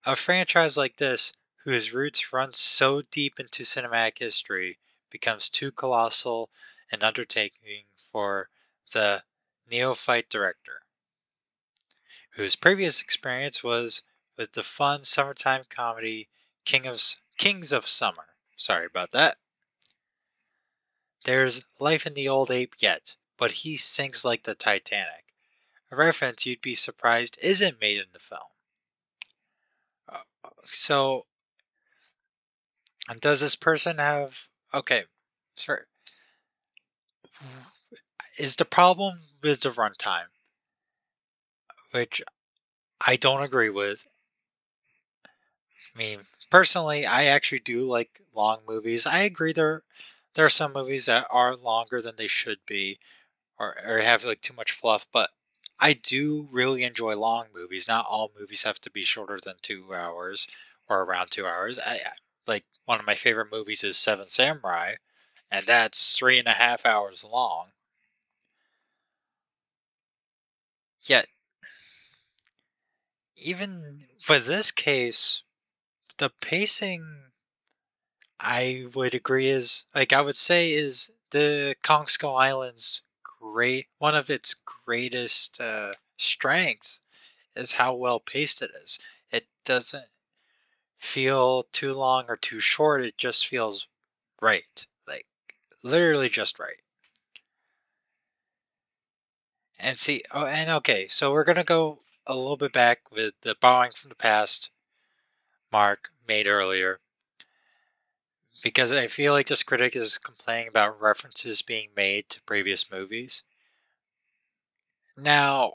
[0.07, 1.33] A franchise like this,
[1.65, 4.79] whose roots run so deep into cinematic history,
[5.11, 6.51] becomes too colossal
[6.91, 8.49] an undertaking for
[8.93, 9.25] the
[9.71, 10.84] neophyte director,
[12.35, 14.03] whose previous experience was
[14.37, 16.29] with the fun summertime comedy
[16.65, 17.01] King of
[17.39, 18.27] Kings of Summer.
[18.57, 19.39] Sorry about that.
[21.25, 25.25] There's life in the old ape yet, but he sinks like the Titanic.
[25.91, 28.41] A reference you'd be surprised isn't made in the film.
[30.09, 30.19] Uh,
[30.71, 31.27] so,
[33.21, 35.05] does this person have okay?
[35.57, 35.87] Sure.
[38.39, 40.34] Is the problem with the runtime,
[41.95, 42.21] which
[43.01, 44.09] I don't agree with.
[45.95, 49.07] I mean, personally, I actually do like long movies.
[49.07, 49.85] I agree there
[50.35, 52.99] there are some movies that are longer than they should be,
[53.59, 55.07] or, or have like too much fluff.
[55.13, 55.31] But
[55.79, 57.87] I do really enjoy long movies.
[57.87, 60.49] Not all movies have to be shorter than two hours
[60.89, 61.79] or around two hours.
[61.79, 62.01] I
[62.47, 64.97] like one of my favorite movies is Seven Samurai,
[65.51, 67.71] and that's three and a half hours long.
[71.03, 71.29] Yet,
[73.37, 75.43] even for this case,
[76.19, 77.33] the pacing,
[78.39, 84.15] I would agree is like I would say is the Kong Skull Island's great one
[84.15, 87.01] of its greatest uh, strengths
[87.57, 88.99] is how well paced it is.
[89.31, 90.09] It doesn't
[90.99, 93.03] feel too long or too short.
[93.05, 93.89] It just feels
[94.41, 94.87] right.
[95.07, 95.27] Like
[95.83, 96.81] literally just right.
[99.79, 103.55] And see, oh, and okay, so we're gonna go a little bit back with the
[103.61, 104.71] borrowing from the past
[105.71, 107.01] mark made earlier.
[108.63, 113.45] Because I feel like this critic is complaining about references being made to previous movies.
[115.17, 115.75] Now,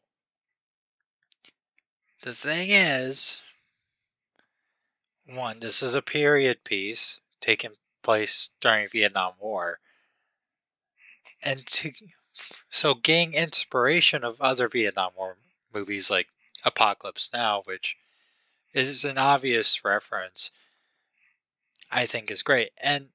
[2.23, 3.41] the thing is,
[5.25, 9.79] one, this is a period piece taking place during Vietnam War.
[11.43, 11.91] And to
[12.69, 15.37] so gain inspiration of other Vietnam War
[15.73, 16.27] movies like
[16.65, 17.97] Apocalypse Now, which
[18.73, 20.51] is an obvious reference,
[21.91, 22.71] I think is great.
[22.81, 23.09] And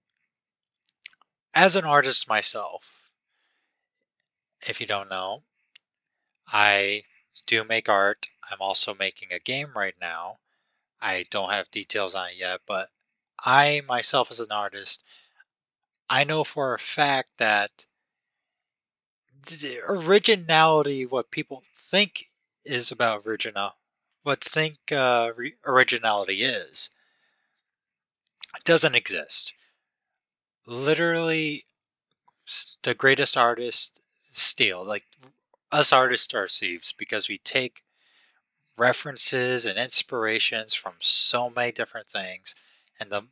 [1.55, 3.11] as an artist myself,
[4.67, 5.43] if you don't know,
[6.49, 7.05] I
[7.47, 8.27] do make art.
[8.51, 10.39] I'm also making a game right now.
[11.01, 12.89] I don't have details on it yet, but
[13.39, 15.05] I myself as an artist,
[16.09, 17.87] I know for a fact that
[19.43, 22.25] the originality, what people think
[22.65, 23.77] is about original,
[24.23, 26.91] what think uh, re- originality is,
[28.65, 29.53] doesn't exist.
[30.67, 31.65] Literally,
[32.83, 34.01] the greatest artists
[34.31, 34.85] steal.
[34.85, 35.05] Like
[35.73, 37.83] us artists are thieves because we take
[38.77, 42.55] references and inspirations from so many different things,
[42.99, 43.23] and the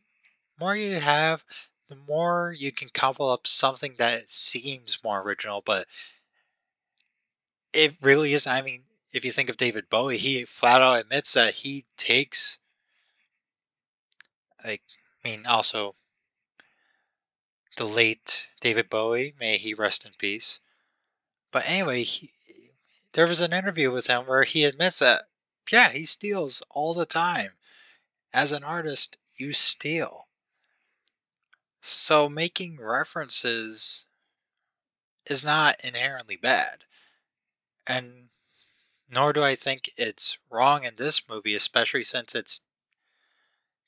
[0.60, 1.44] more you have,
[1.88, 5.86] the more you can cobble up something that seems more original, but
[7.72, 8.46] it really is.
[8.46, 12.58] I mean, if you think of David Bowie, he flat out admits that he takes,
[14.64, 14.82] like,
[15.24, 15.94] I mean, also
[17.76, 20.60] the late David Bowie, may he rest in peace.
[21.50, 22.32] But anyway, he,
[23.12, 25.24] there was an interview with him where he admits that,
[25.70, 27.52] yeah, he steals all the time.
[28.32, 30.26] As an artist, you steal.
[31.82, 34.06] So making references
[35.26, 36.84] is not inherently bad.
[37.86, 38.21] And
[39.12, 42.62] nor do I think it's wrong in this movie, especially since it's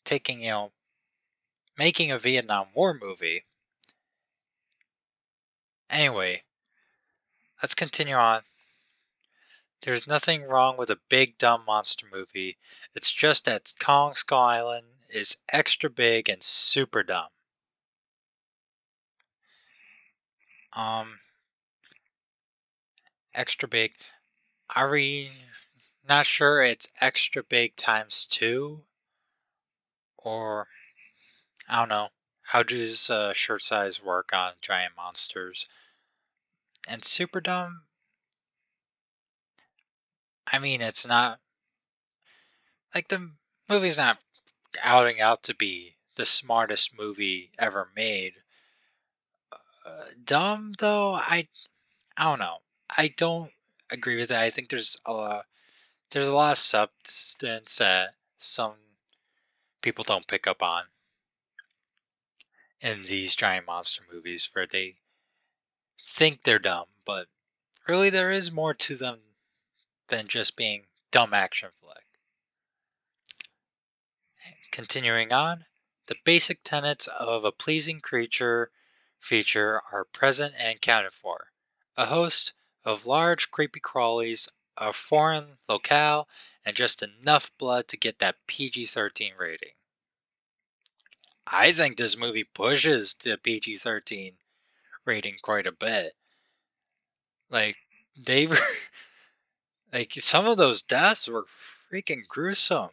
[0.04, 0.72] taking, you know,
[1.78, 3.46] making a Vietnam War movie.
[5.88, 6.42] Anyway,
[7.62, 8.42] let's continue on.
[9.80, 12.58] There's nothing wrong with a big dumb monster movie.
[12.94, 17.28] It's just that Kong Skull Island is extra big and super dumb.
[20.74, 21.20] Um,
[23.34, 23.92] extra big.
[24.74, 25.30] Are we
[26.08, 28.82] not sure it's extra big times two?
[30.18, 30.68] Or,
[31.68, 32.08] I don't know.
[32.46, 35.66] How does uh, shirt size work on giant monsters?
[36.88, 37.82] And super dumb?
[40.46, 41.40] I mean, it's not.
[42.94, 43.30] Like, the
[43.68, 44.18] movie's not
[44.82, 48.34] outing out to be the smartest movie ever made
[49.86, 51.14] uh, dumb though.
[51.14, 51.48] I
[52.16, 52.58] I don't know.
[52.96, 53.52] I don't
[53.90, 54.42] agree with that.
[54.42, 55.46] I think there's a lot,
[56.10, 58.74] there's a lot of substance that some
[59.82, 60.84] people don't pick up on
[62.80, 64.96] in these giant monster movies where they
[66.02, 67.28] think they're dumb, but
[67.88, 69.20] really there is more to them
[70.08, 72.04] than just being dumb action flick.
[74.70, 75.64] Continuing on,
[76.08, 78.70] the basic tenets of a pleasing creature
[79.18, 81.46] feature are present and counted for.
[81.96, 82.52] A host
[82.84, 86.28] of large creepy crawlies, a foreign locale,
[86.64, 89.72] and just enough blood to get that PG 13 rating.
[91.46, 94.36] I think this movie pushes the PG 13
[95.04, 96.14] rating quite a bit.
[97.50, 97.76] Like,
[98.16, 98.58] they were.
[99.92, 101.46] like, some of those deaths were
[101.92, 102.90] freaking gruesome,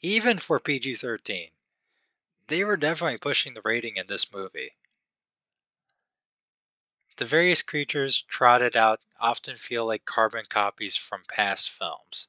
[0.00, 1.50] even for PG 13.
[2.46, 4.70] They were definitely pushing the rating in this movie.
[7.18, 12.28] The various creatures trotted out often feel like carbon copies from past films.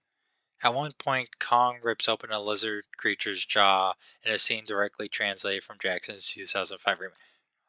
[0.64, 5.64] At one point, Kong rips open a lizard creature's jaw in a scene directly translated
[5.64, 7.16] from Jackson's 2005 remake.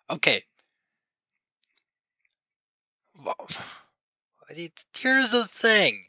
[0.09, 0.47] Okay.
[4.97, 6.07] Here's the thing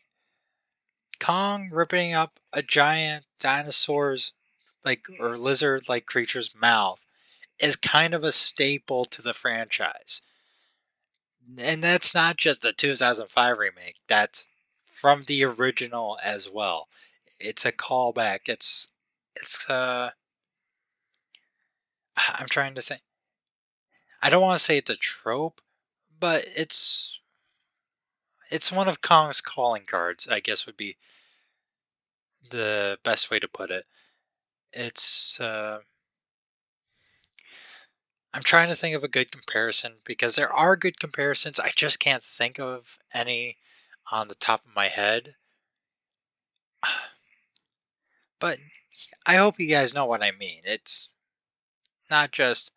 [1.19, 4.31] Kong ripping up a giant dinosaur's,
[4.85, 7.05] like, or lizard like creature's mouth
[7.59, 10.21] is kind of a staple to the franchise
[11.57, 13.97] and that's not just the 2005 remake.
[14.07, 14.47] That's
[14.93, 16.87] from the original as well.
[17.39, 18.41] It's a callback.
[18.47, 18.89] It's
[19.35, 20.11] it's uh
[22.17, 23.01] I'm trying to think.
[24.21, 25.61] I don't want to say it's a trope,
[26.19, 27.19] but it's
[28.51, 30.97] it's one of Kong's calling cards, I guess would be
[32.49, 33.85] the best way to put it.
[34.73, 35.79] It's uh
[38.33, 41.59] I'm trying to think of a good comparison because there are good comparisons.
[41.59, 43.57] I just can't think of any
[44.09, 45.35] on the top of my head.
[48.39, 48.57] But
[49.27, 50.61] I hope you guys know what I mean.
[50.63, 51.09] It's
[52.09, 52.71] not just,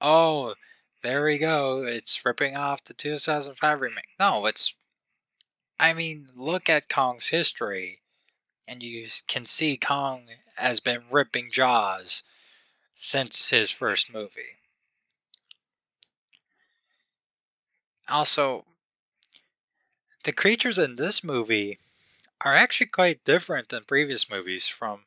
[0.00, 0.56] oh,
[1.02, 4.08] there we go, it's ripping off the 2005 remake.
[4.18, 4.74] No, it's,
[5.78, 8.00] I mean, look at Kong's history,
[8.66, 10.26] and you can see Kong
[10.56, 12.24] has been ripping Jaws
[12.92, 14.55] since his first movie.
[18.08, 18.64] Also,
[20.24, 21.78] the creatures in this movie
[22.40, 25.04] are actually quite different than previous movies from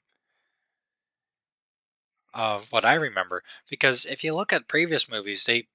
[2.33, 3.43] uh, what I remember.
[3.69, 5.67] Because if you look at previous movies, they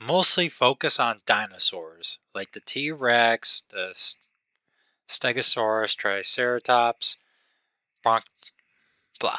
[0.00, 3.94] mostly focus on dinosaurs, like the T Rex, the
[5.08, 7.16] Stegosaurus, Triceratops,
[8.04, 8.24] Bronch.
[9.18, 9.38] Blah.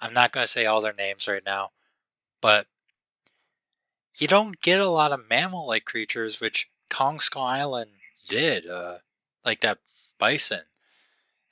[0.00, 1.70] I'm not going to say all their names right now,
[2.40, 2.66] but
[4.20, 7.90] you don't get a lot of mammal like creatures, which Kong Skull Island
[8.28, 8.98] did, uh,
[9.44, 9.78] like that
[10.18, 10.62] bison.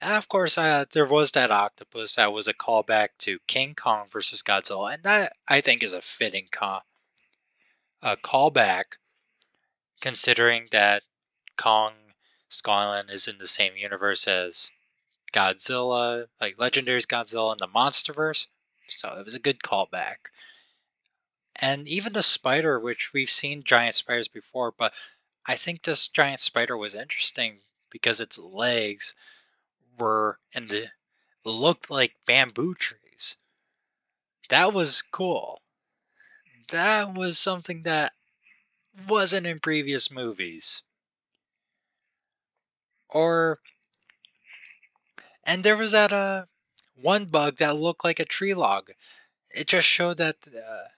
[0.01, 4.07] And of course, uh, there was that octopus that was a callback to King Kong
[4.09, 6.83] versus Godzilla, and that I think is a fitting call,
[8.03, 8.99] a callback,
[10.01, 11.03] considering that
[11.57, 11.95] Kong
[12.49, 14.71] Skull Island is in the same universe as
[15.33, 18.47] Godzilla, like Legendary's Godzilla in the MonsterVerse.
[18.89, 20.31] So it was a good callback.
[21.59, 24.93] And even the spider, which we've seen giant spiders before, but
[25.47, 29.15] I think this giant spider was interesting because its legs
[29.99, 30.93] were and
[31.45, 33.37] looked like bamboo trees.
[34.49, 35.63] That was cool.
[36.69, 38.13] That was something that
[39.09, 40.83] wasn't in previous movies.
[43.11, 43.61] Or
[45.45, 46.45] and there was that uh
[46.95, 48.91] one bug that looked like a tree log.
[49.51, 50.89] It just showed that uh,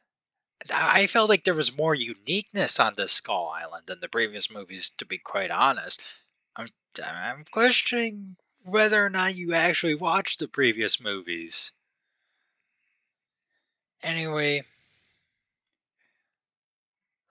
[0.73, 4.91] I felt like there was more uniqueness on this Skull Island than the previous movies.
[4.99, 6.03] To be quite honest,
[6.57, 6.69] I'm
[7.03, 11.73] I'm questioning whether or not you actually watched the previous movies.
[14.03, 14.65] Anyway,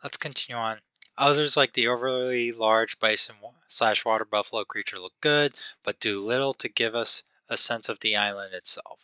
[0.03, 0.79] let's continue on.
[1.17, 3.35] Others, like the overly large bison
[3.67, 7.99] slash water buffalo creature, look good, but do little to give us a sense of
[7.99, 8.99] the island itself.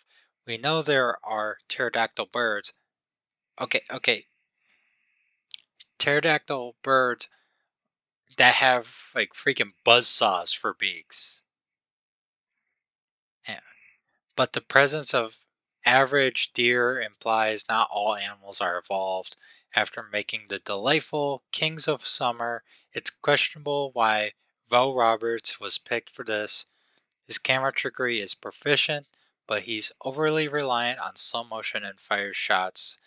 [0.45, 2.73] We know there are pterodactyl birds.
[3.59, 4.25] Okay, okay.
[5.97, 7.29] Pterodactyl birds
[8.37, 11.41] that have like freaking buzz saws for beaks.
[13.47, 13.61] Yeah.
[14.35, 15.39] But the presence of
[15.85, 19.37] average deer implies not all animals are evolved.
[19.73, 24.33] After making the delightful Kings of Summer, it's questionable why
[24.69, 26.65] Vogt-Roberts was picked for this.
[27.27, 29.07] His camera trickery is proficient,
[29.47, 32.97] but he's overly reliant on slow motion and fire shots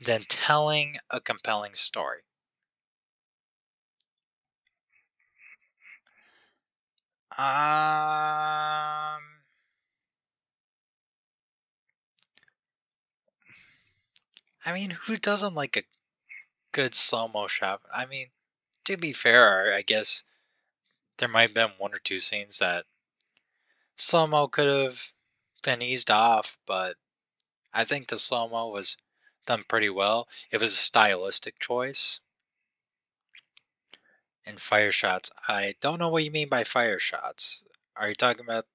[0.00, 2.22] than telling a compelling story.
[7.32, 7.44] Um,
[14.66, 15.84] I mean, who doesn't like a
[16.72, 17.82] good slow mo shot?
[17.92, 18.30] I mean,
[18.84, 20.24] to be fair, I guess
[21.18, 22.86] there might have been one or two scenes that
[23.96, 25.12] slow mo could have
[25.62, 26.96] been eased off, but
[27.72, 28.96] I think the slow mo was
[29.48, 30.28] done pretty well.
[30.50, 32.20] It was a stylistic choice.
[34.44, 37.64] And fire shots, I don't know what you mean by fire shots.
[37.96, 38.66] Are you talking about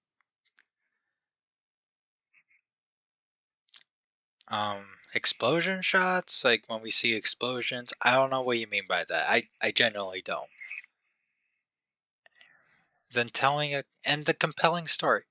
[4.50, 9.04] um explosion shots like when we see explosions i don't know what you mean by
[9.06, 10.50] that i i generally don't
[13.14, 15.24] then telling a and the compelling story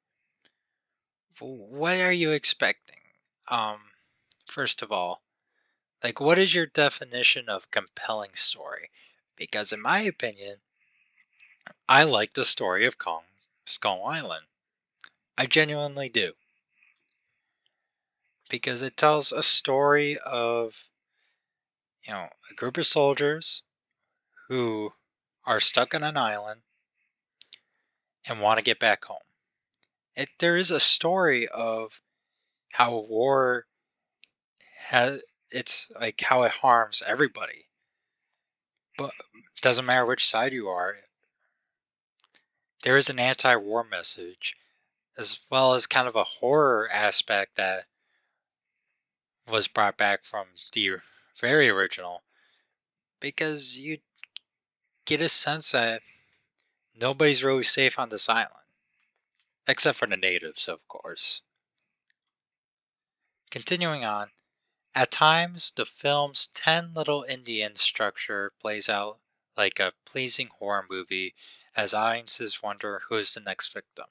[1.38, 3.01] what are you expecting
[3.49, 3.78] um
[4.47, 5.22] first of all
[6.03, 8.90] like what is your definition of compelling story?
[9.36, 10.57] Because in my opinion
[11.88, 13.22] i like the story of kong
[13.64, 14.46] skull island.
[15.38, 16.32] I genuinely do.
[18.50, 20.88] Because it tells a story of
[22.05, 23.62] you know a group of soldiers
[24.48, 24.92] who
[25.44, 26.62] are stuck on an island
[28.26, 29.18] and want to get back home.
[30.14, 32.00] It, there is a story of
[32.74, 33.66] how war
[34.88, 37.66] has it's like how it harms everybody.
[38.98, 39.12] But
[39.61, 40.96] doesn't matter which side you are.
[42.82, 44.55] There is an anti-war message
[45.16, 47.84] as well as kind of a horror aspect that
[49.48, 50.96] was brought back from the
[51.40, 52.22] very original
[53.20, 53.98] because you
[55.05, 56.03] get a sense that
[56.98, 58.48] nobody's really safe on this island.
[59.68, 61.42] Except for the natives, of course.
[63.50, 64.30] Continuing on,
[64.95, 69.20] at times the film's 10 Little Indians structure plays out
[69.57, 71.34] like a pleasing horror movie
[71.74, 74.07] as audiences wonder who is the next victim.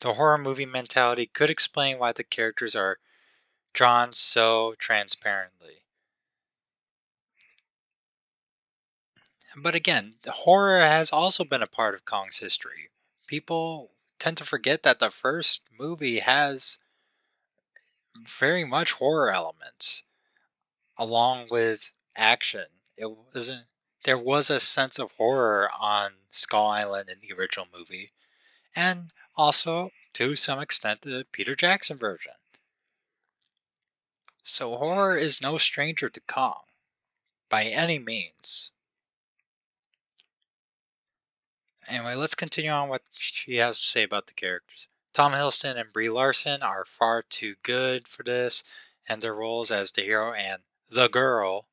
[0.00, 3.00] The horror movie mentality could explain why the characters are
[3.72, 5.84] drawn so transparently.
[9.56, 12.90] But again, horror has also been a part of Kong's history.
[13.26, 16.78] People tend to forget that the first movie has
[18.24, 20.04] very much horror elements
[20.96, 22.66] along with action.
[22.96, 23.66] It wasn't
[24.04, 28.12] there was a sense of horror on Skull Island in the original movie
[28.74, 32.34] and also to some extent the Peter Jackson version.
[34.44, 36.62] So horror is no stranger to Kong
[37.48, 38.70] by any means.
[41.88, 44.88] Anyway, let's continue on what she has to say about the characters.
[45.16, 48.62] Tom Hiddleston and Brie Larson are far too good for this,
[49.06, 51.70] and their roles as the hero and the girl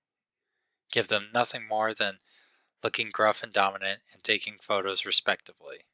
[0.93, 2.19] give them nothing more than
[2.81, 5.85] looking gruff and dominant and taking photos respectively.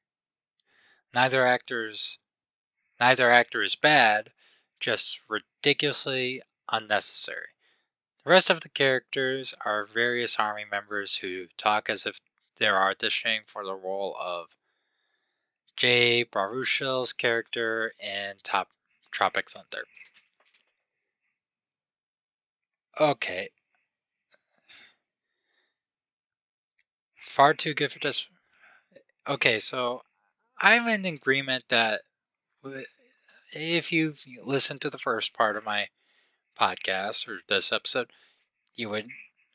[1.11, 2.19] Neither actors
[2.99, 4.31] neither actor is bad,
[4.79, 7.49] just ridiculously unnecessary.
[8.23, 12.19] The rest of the characters are various army members who talk as if
[12.57, 14.55] they're auditioning for the role of
[15.79, 18.67] Jay Baruchel's character in Top
[19.11, 19.85] Tropic Thunder.
[22.99, 23.49] Okay.
[27.29, 28.27] Far too good for this.
[29.25, 30.03] Okay, so
[30.59, 32.01] I'm in agreement that
[33.53, 35.87] if you've listened to the first part of my
[36.59, 38.11] podcast or this episode,
[38.75, 39.07] you would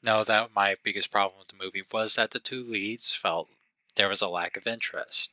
[0.03, 3.51] know that my biggest problem with the movie was that the two leads felt
[3.97, 5.31] there was a lack of interest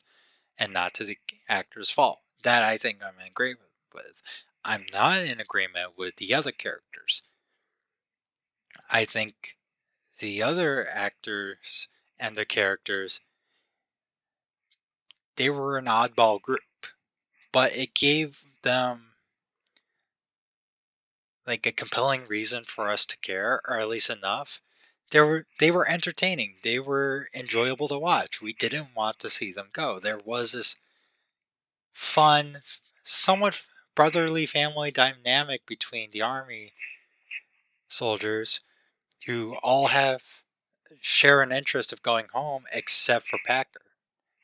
[0.57, 2.21] and not to the actor's fault.
[2.43, 4.21] That I think I'm in agreement with.
[4.63, 7.23] I'm not in agreement with the other characters.
[8.89, 9.57] I think
[10.19, 11.87] the other actors
[12.19, 13.21] and their characters
[15.37, 16.61] they were an oddball group,
[17.51, 19.13] but it gave them
[21.47, 24.61] like a compelling reason for us to care, or at least enough.
[25.11, 26.59] They were they were entertaining.
[26.63, 28.41] They were enjoyable to watch.
[28.41, 29.99] We didn't want to see them go.
[29.99, 30.77] There was this
[31.91, 32.61] fun,
[33.03, 33.61] somewhat
[33.93, 36.73] brotherly family dynamic between the army
[37.89, 38.61] soldiers
[39.25, 40.43] who all have
[41.01, 43.81] share an interest of going home except for Packer.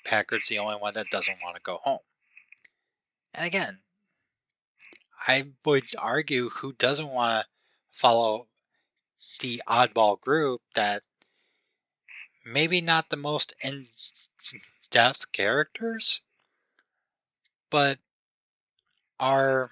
[0.03, 1.99] Packard's the only one that doesn't want to go home.
[3.33, 3.79] And again,
[5.27, 8.47] I would argue who doesn't want to follow
[9.39, 11.03] the oddball group that
[12.45, 13.87] maybe not the most in
[14.89, 16.21] depth characters,
[17.69, 17.99] but
[19.19, 19.71] are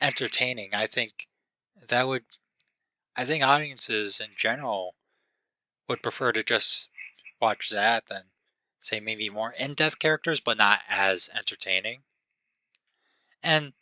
[0.00, 0.70] entertaining.
[0.74, 1.28] I think
[1.88, 2.24] that would,
[3.16, 4.94] I think audiences in general
[5.88, 6.88] would prefer to just
[7.40, 8.22] watch that than
[8.80, 12.02] say maybe more in depth characters, but not as entertaining.
[13.42, 13.72] And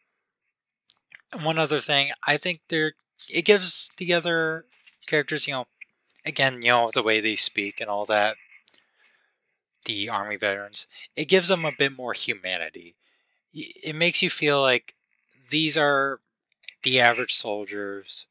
[1.42, 2.94] one other thing, I think there
[3.28, 4.66] it gives the other
[5.06, 5.66] characters, you know,
[6.24, 8.36] again, you know, the way they speak and all that,
[9.84, 12.96] the army veterans, it gives them a bit more humanity.
[13.54, 14.94] It makes you feel like
[15.48, 16.20] these are
[16.82, 18.26] the average soldiers.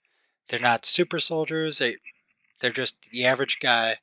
[0.48, 1.80] They're not super soldiers.
[1.80, 1.98] They
[2.60, 3.98] they're just the average guy,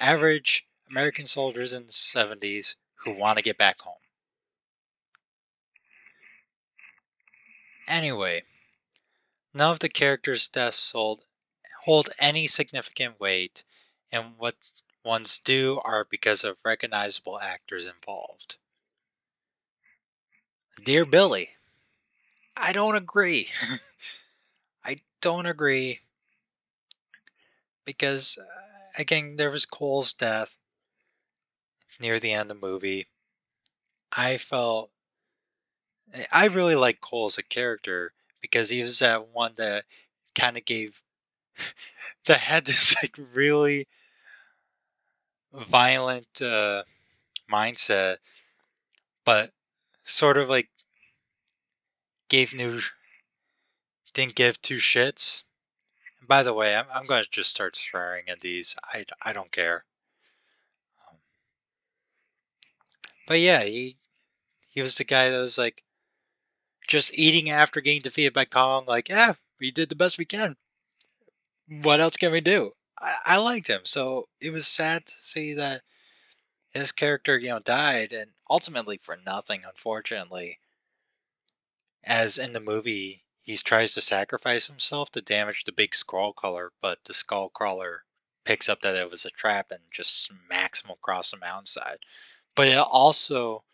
[0.00, 3.94] average American soldiers in the 70s who want to get back home.
[7.88, 8.42] Anyway,
[9.54, 11.24] none of the characters' deaths hold,
[11.86, 13.62] hold any significant weight,
[14.10, 14.56] and what
[15.04, 18.56] ones do are because of recognizable actors involved.
[20.82, 21.54] Dear Billy,
[22.56, 23.48] I don't agree.
[24.84, 26.00] I don't agree
[27.84, 28.44] because, uh,
[28.98, 30.58] again, there was Cole's death
[32.00, 33.06] near the end of the movie.
[34.10, 34.90] I felt
[36.32, 39.84] I really like Cole as a character because he was that one that
[40.34, 41.02] kind of gave
[42.26, 43.86] that had this like really
[45.52, 46.82] violent uh,
[47.50, 48.16] mindset,
[49.24, 49.50] but
[50.04, 50.68] sort of like
[52.28, 52.80] gave new
[54.14, 55.42] didn't give two shits.
[56.26, 58.74] By the way, I'm I'm going to just start swearing in these.
[58.92, 59.84] I I don't care.
[61.08, 61.18] Um,
[63.26, 63.96] but yeah, he
[64.68, 65.84] he was the guy that was like
[66.88, 68.84] just eating after getting defeated by Kong.
[68.86, 70.56] Like, yeah, we did the best we can.
[71.68, 72.72] What else can we do?
[72.98, 75.82] I, I liked him, so it was sad to see that
[76.70, 80.60] his character, you know, died, and ultimately for nothing, unfortunately.
[82.04, 86.72] As in the movie, he tries to sacrifice himself to damage the big skull crawler,
[86.80, 88.06] but the skull crawler
[88.44, 91.98] picks up that it was a trap and just smacks him across the mountainside.
[92.54, 93.64] But it also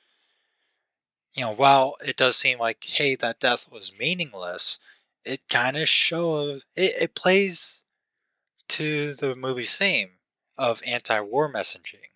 [1.34, 4.78] you know, while it does seem like, hey, that death was meaningless,
[5.24, 7.81] it kind of shows, it, it plays
[8.72, 10.12] to the movie's theme
[10.56, 12.10] of anti-war messaging.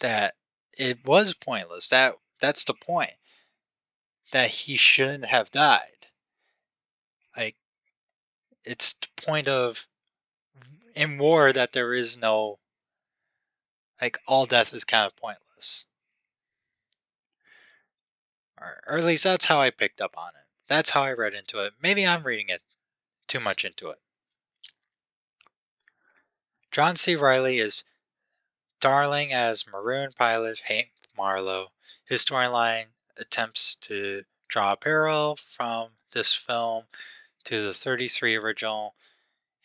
[0.00, 0.34] That
[0.78, 1.88] it was pointless.
[1.88, 3.14] That that's the point.
[4.32, 6.08] That he shouldn't have died.
[7.36, 7.56] Like,
[8.64, 9.86] it's the point of
[10.94, 12.58] in war that there is no
[14.00, 15.86] like all death is kind of pointless
[18.60, 20.46] or, or at least that's how I picked up on it.
[20.68, 21.74] That's how I read into it.
[21.82, 22.62] Maybe I'm reading it
[23.28, 23.98] too much into it.
[26.76, 27.16] John C.
[27.16, 27.84] Reilly is
[28.80, 31.72] darling as maroon pilot Hank Marlowe.
[32.04, 36.84] His storyline attempts to draw a parallel from this film
[37.44, 38.94] to the 33 original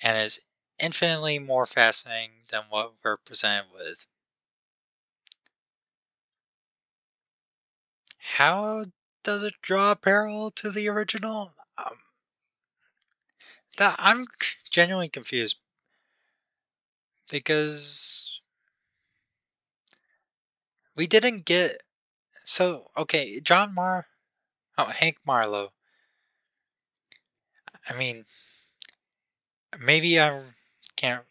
[0.02, 0.40] and is
[0.80, 4.08] infinitely more fascinating than what we're presented with.
[8.20, 8.86] How
[9.22, 11.56] does it draw a parallel to the original?
[11.78, 12.00] Um,
[13.76, 14.28] that I'm
[14.72, 15.58] genuinely confused
[17.32, 18.42] because
[20.96, 21.82] we didn't get
[22.46, 23.40] so okay.
[23.40, 24.06] John Mar,
[24.78, 25.72] oh Hank Marlowe.
[27.90, 28.26] I mean,
[29.80, 30.42] maybe I
[30.96, 31.24] can't.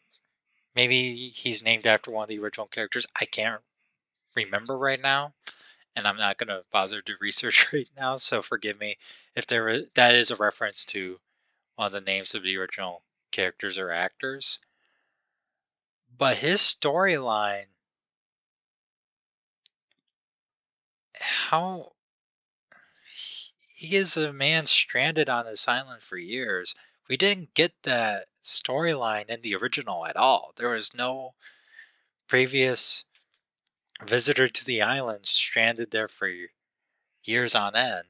[0.75, 3.07] Maybe he's named after one of the original characters.
[3.21, 3.61] I can't
[4.35, 5.35] remember right now,
[5.95, 8.17] and I'm not gonna bother to research right now.
[8.17, 8.97] So forgive me
[9.37, 11.21] if there that is a reference to
[11.77, 14.59] one of the names of the original characters or actors.
[16.17, 17.67] But his storyline,
[21.15, 21.93] how
[23.75, 26.75] he is a man stranded on this island for years.
[27.09, 30.53] We didn't get that storyline in the original at all.
[30.57, 31.35] There was no
[32.27, 33.05] previous
[34.05, 36.31] visitor to the island stranded there for
[37.23, 38.09] years on end.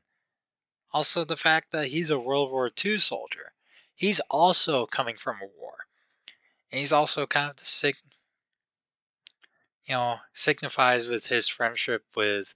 [0.92, 3.52] Also, the fact that he's a World War II soldier.
[3.94, 5.86] He's also coming from a war.
[6.70, 7.96] And he's also kind of the sig-
[9.84, 12.54] you know, signifies with his friendship with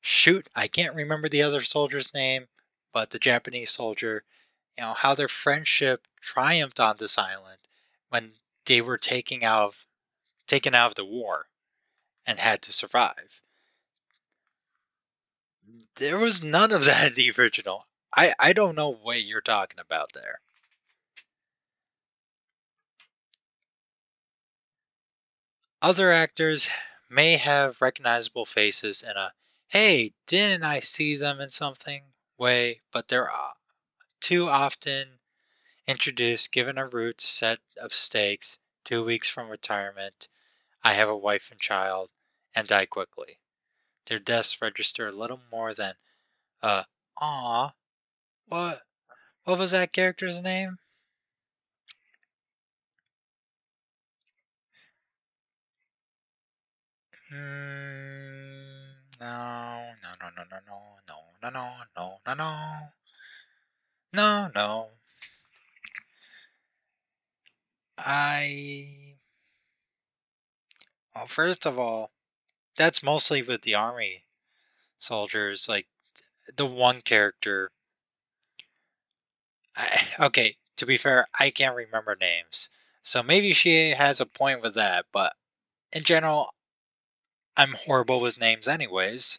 [0.00, 2.46] shoot, I can't remember the other soldier's name,
[2.92, 4.24] but the Japanese soldier,
[4.78, 7.58] you know, how their friendship triumphed on this island
[8.10, 8.34] when
[8.66, 9.86] they were taking out of,
[10.46, 11.48] taken out of the war
[12.26, 13.42] and had to survive.
[15.96, 17.88] There was none of that in the original.
[18.14, 20.40] I, I don't know what you're talking about there.
[25.84, 26.66] Other actors
[27.10, 29.34] may have recognizable faces in a
[29.68, 33.30] hey, didn't I see them in something way, but they're
[34.18, 35.20] too often
[35.86, 40.28] introduced given a root set of stakes, two weeks from retirement,
[40.82, 42.10] I have a wife and child,
[42.54, 43.38] and die quickly.
[44.06, 45.96] Their deaths register a little more than,
[46.62, 46.84] uh,
[47.18, 47.74] aw,
[48.46, 48.86] what,
[49.42, 50.78] what was that character's name?
[57.34, 62.88] Mm, no, no, no, no, no, no, no, no, no, no, no, no.
[64.12, 64.90] No, no.
[67.98, 69.16] I.
[71.12, 72.12] Well, first of all,
[72.76, 74.26] that's mostly with the army
[75.00, 75.68] soldiers.
[75.68, 75.88] Like,
[76.56, 77.72] the one character.
[79.76, 82.70] I, okay, to be fair, I can't remember names.
[83.02, 85.34] So maybe she has a point with that, but
[85.92, 86.54] in general,
[87.56, 89.38] I'm horrible with names, anyways.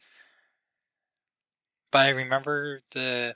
[1.91, 3.35] But I remember the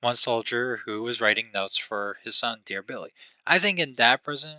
[0.00, 3.12] one soldier who was writing notes for his son, Dear Billy.
[3.46, 4.58] I think in that prison,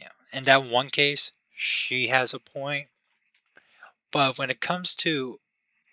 [0.00, 2.88] know, in that one case, she has a point.
[4.10, 5.38] But when it comes to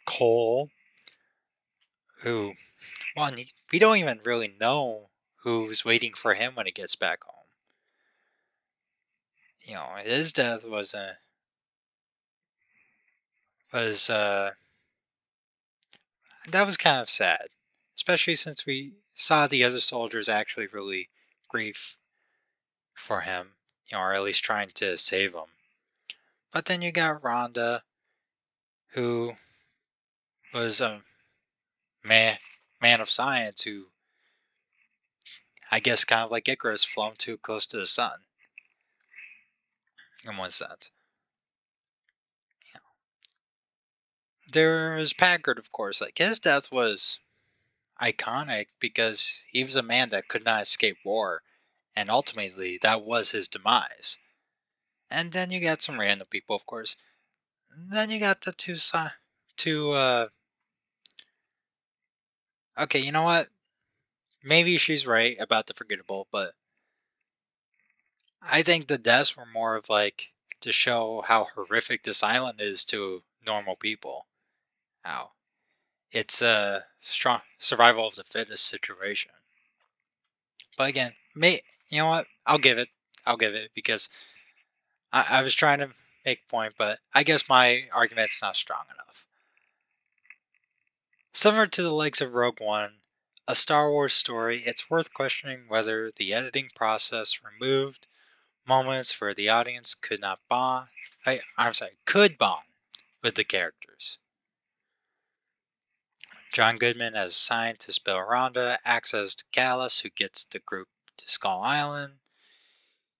[0.06, 0.70] Cole,
[2.22, 2.54] who,
[3.16, 3.34] well,
[3.72, 5.10] we don't even really know
[5.44, 7.36] who's waiting for him when he gets back home.
[9.62, 11.20] You know, his death was a
[13.74, 14.52] was uh
[16.50, 17.48] that was kind of sad,
[17.96, 21.10] especially since we saw the other soldiers actually really
[21.48, 21.98] grieve
[22.94, 23.54] for him,
[23.88, 25.52] you know, or at least trying to save him.
[26.52, 27.84] But then you got Randa,
[28.94, 29.34] who
[30.54, 31.02] was a
[32.04, 32.38] man
[32.82, 33.88] man of science who
[35.72, 38.20] I guess kind of like Icarus flown too close to the sun.
[40.26, 40.92] In one sense.
[44.52, 46.02] There was Packard, of course.
[46.02, 47.20] Like his death was
[48.02, 51.44] iconic because he was a man that could not escape war,
[51.96, 54.18] and ultimately that was his demise.
[55.10, 56.98] And then you got some random people, of course.
[57.70, 58.78] Then you got the two
[59.56, 60.30] two uh
[62.78, 63.50] Okay, you know what?
[64.42, 66.56] Maybe she's right about the forgettable, but
[68.42, 70.32] I think the deaths were more of like
[70.62, 74.26] to show how horrific this island is to normal people.
[75.04, 75.32] How
[76.12, 79.32] it's a strong survival of the fittest situation.
[80.78, 82.28] But again, me, you know what?
[82.46, 82.90] I'll give it.
[83.26, 84.10] I'll give it because
[85.12, 85.90] I, I was trying to
[86.26, 89.26] make a point, but I guess my argument's not strong enough.
[91.32, 92.94] Similar to the likes of Rogue One,
[93.48, 98.08] a Star Wars story, it's worth questioning whether the editing process removed
[98.68, 100.90] moments where the audience could not bond.
[101.26, 102.66] I, I'm sorry, could bond
[103.22, 104.18] with the characters.
[106.52, 110.88] John Goodman as scientist Bill Randa acts as the Kallus who gets the group
[111.18, 112.20] to Skull Island.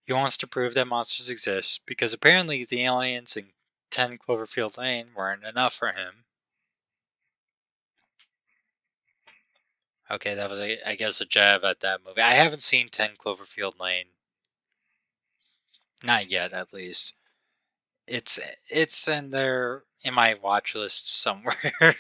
[0.06, 3.54] He wants to prove that monsters exist because apparently the aliens in
[3.92, 6.26] 10 Cloverfield Lane weren't enough for him.
[10.12, 12.22] Okay, that was, I guess, a jab at that movie.
[12.22, 14.08] I haven't seen 10 Cloverfield Lane.
[16.04, 17.14] Not yet, at least.
[18.08, 21.56] It's it's in there in my watch list somewhere.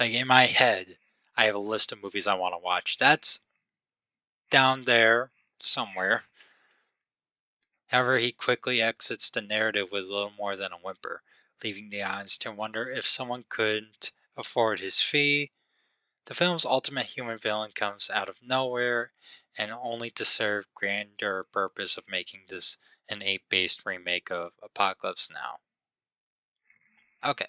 [0.00, 0.98] like in my head,
[1.36, 2.96] I have a list of movies I want to watch.
[2.96, 3.40] That's
[4.48, 5.30] down there
[5.62, 6.24] somewhere.
[7.88, 11.22] However, he quickly exits the narrative with little more than a whimper,
[11.62, 15.52] leaving the audience to wonder if someone couldn't afford his fee.
[16.24, 19.12] The film's ultimate human villain comes out of nowhere
[19.58, 22.78] and only to serve grander purpose of making this
[23.08, 25.58] an ape-based remake of Apocalypse Now.
[27.22, 27.48] Okay.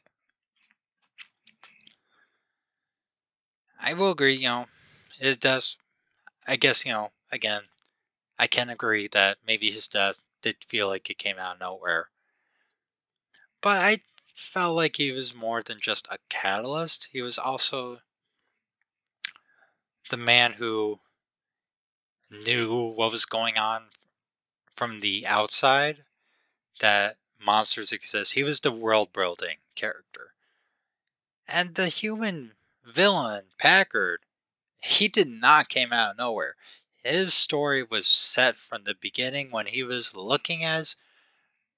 [3.82, 4.68] I will agree, you know,
[5.20, 5.76] it does
[6.48, 7.64] I guess, you know, again,
[8.38, 12.10] I can agree that maybe his death did feel like it came out of nowhere.
[13.62, 17.10] But I felt like he was more than just a catalyst.
[17.12, 18.02] He was also
[20.10, 21.00] the man who
[22.30, 23.90] knew what was going on
[24.76, 26.04] from the outside
[26.80, 28.34] that monsters exist.
[28.34, 30.34] He was the world building character.
[31.48, 34.26] And the human villain, Packard,
[34.80, 36.56] he did not came out of nowhere.
[37.04, 40.96] His story was set from the beginning when he was looking at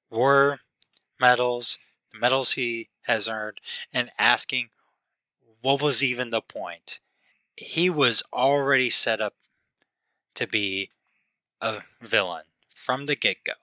[0.10, 0.60] war
[1.20, 1.78] medals,
[2.12, 3.60] the medals he has earned,
[3.91, 4.70] and asking
[5.62, 6.99] what was even the point.
[7.56, 9.36] He was already set up
[10.36, 10.91] to be
[11.62, 12.45] a villain
[12.76, 13.54] from the get go.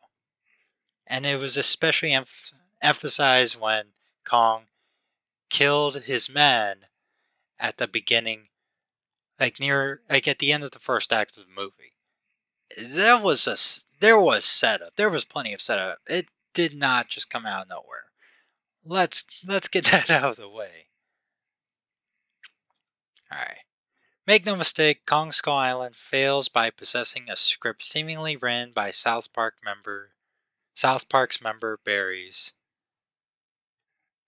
[1.06, 3.92] And it was especially emph- emphasized when
[4.24, 4.68] Kong
[5.50, 6.86] killed his men
[7.60, 8.48] at the beginning
[9.38, 11.94] like near like at the end of the first act of the movie.
[12.78, 13.56] There was a
[14.00, 14.96] there was setup.
[14.96, 15.98] There was plenty of setup.
[16.06, 18.04] It did not just come out of nowhere.
[18.84, 20.88] Let's let's get that out of the way.
[23.32, 23.64] All right.
[24.26, 29.32] Make no mistake, Kong Skull Island fails by possessing a script seemingly written by South
[29.32, 30.12] Park member
[30.74, 32.52] South Park's member Berries.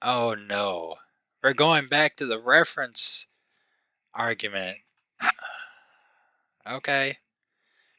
[0.01, 0.97] Oh no.
[1.43, 3.27] We're going back to the reference
[4.15, 4.79] argument.
[6.65, 7.19] Okay.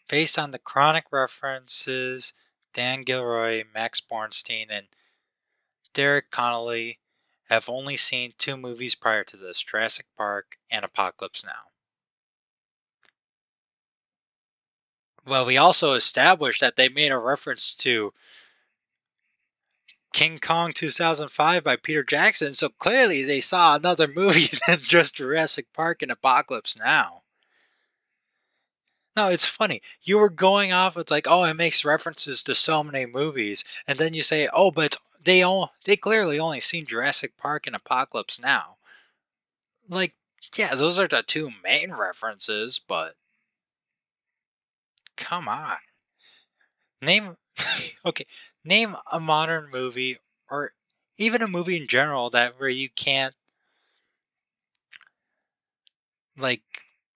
[0.08, 2.34] Based on the chronic references,
[2.74, 4.88] Dan Gilroy, Max Borenstein, and
[5.94, 7.00] Derek Connolly
[7.50, 11.52] have only seen two movies prior to this Jurassic Park and Apocalypse Now.
[15.26, 18.14] Well, we also established that they made a reference to
[20.14, 25.74] King Kong 2005 by Peter Jackson, so clearly they saw another movie than just Jurassic
[25.74, 27.24] Park and Apocalypse Now.
[29.16, 29.82] No, it's funny.
[30.02, 30.98] You were going off.
[30.98, 34.72] It's like, oh, it makes references to so many movies, and then you say, oh,
[34.72, 38.78] but they all they clearly only seen Jurassic Park and Apocalypse Now.
[39.90, 40.14] Like,
[40.56, 43.16] yeah, those are the two main references, but
[45.16, 45.78] come on.
[47.02, 47.36] Name
[48.06, 48.26] okay,
[48.64, 50.74] name a modern movie or
[51.18, 53.36] even a movie in general that where you can't
[56.38, 56.62] like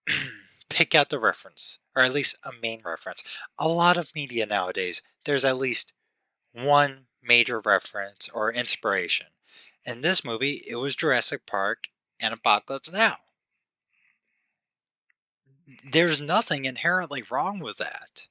[0.69, 3.23] pick out the reference, or at least a main reference.
[3.57, 5.93] A lot of media nowadays, there's at least
[6.51, 9.27] one major reference or inspiration.
[9.85, 11.89] In this movie, it was Jurassic Park
[12.19, 13.17] and Apocalypse Now.
[15.83, 18.27] There's nothing inherently wrong with that.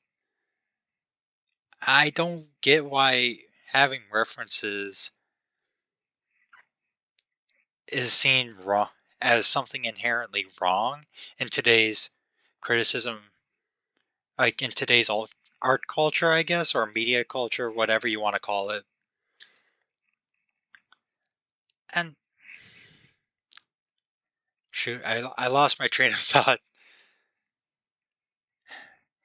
[1.80, 5.10] I don't get why having references
[7.88, 11.06] is seen wrong as something inherently wrong
[11.38, 12.10] in today's
[12.60, 13.30] criticism,
[14.38, 15.10] like in today's
[15.62, 18.84] art culture, I guess, or media culture, whatever you want to call it.
[21.92, 22.14] And
[24.70, 26.60] shoot, I, I lost my train of thought.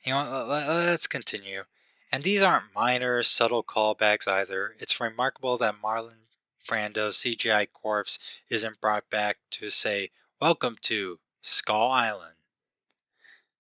[0.03, 1.63] You know, let's continue.
[2.11, 4.75] And these aren't minor, subtle callbacks either.
[4.79, 6.27] It's remarkable that Marlon
[6.67, 12.35] Brando's CGI corpse isn't brought back to say, Welcome to Skull Island.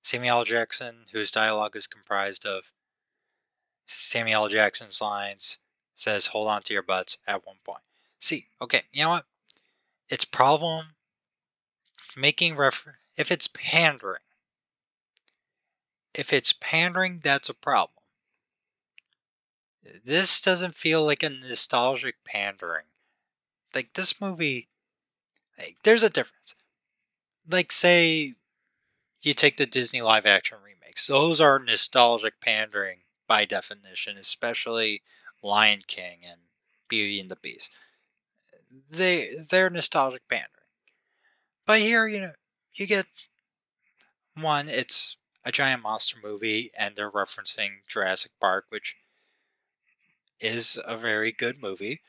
[0.03, 0.43] Samuel L.
[0.43, 2.73] Jackson, whose dialogue is comprised of
[3.85, 4.49] Samuel L.
[4.49, 5.57] Jackson's lines,
[5.95, 7.83] says, Hold on to your butts at one point.
[8.19, 9.25] See, okay, you know what?
[10.09, 10.95] It's problem
[12.17, 14.23] making refer if it's pandering.
[16.13, 18.00] If it's pandering, that's a problem.
[20.03, 22.85] This doesn't feel like a nostalgic pandering.
[23.73, 24.69] Like this movie,
[25.57, 26.55] like, there's a difference.
[27.49, 28.35] Like say
[29.21, 31.07] you take the Disney live action remakes.
[31.07, 35.03] Those are nostalgic pandering by definition, especially
[35.41, 36.41] Lion King and
[36.87, 37.71] Beauty and the Beast.
[38.89, 40.49] They they're nostalgic pandering.
[41.65, 42.33] But here, you know,
[42.73, 43.05] you get
[44.35, 48.95] one, it's a giant monster movie and they're referencing Jurassic Park, which
[50.41, 52.01] is a very good movie,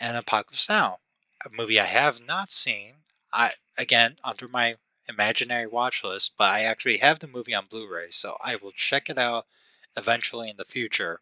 [0.00, 1.00] and Apocalypse Now,
[1.44, 2.94] a movie I have not seen.
[3.32, 4.76] I again under my
[5.08, 8.72] imaginary watch list, but I actually have the movie on Blu ray, so I will
[8.72, 9.46] check it out
[9.96, 11.20] eventually in the future.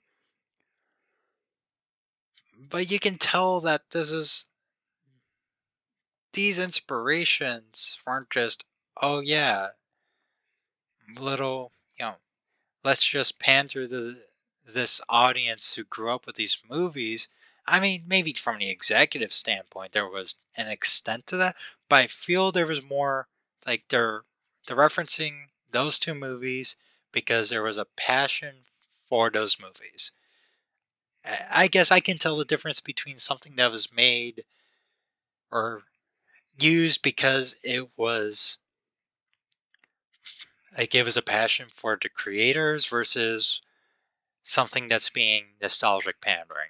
[2.57, 4.47] But you can tell that this is.
[6.33, 8.65] These inspirations weren't just,
[9.01, 9.69] oh yeah,
[11.17, 12.15] little, you know,
[12.83, 14.27] let's just pan through the
[14.65, 17.29] this audience who grew up with these movies.
[17.67, 21.57] I mean, maybe from the executive standpoint, there was an extent to that,
[21.89, 23.29] but I feel there was more
[23.67, 24.25] like they're
[24.67, 26.77] they're referencing those two movies
[27.13, 28.65] because there was a passion
[29.09, 30.13] for those movies.
[31.51, 34.45] I guess I can tell the difference between something that was made
[35.51, 35.85] or
[36.59, 38.59] used because it was
[40.77, 43.63] like it was a passion for the creators versus
[44.45, 46.69] something that's being nostalgic pandering.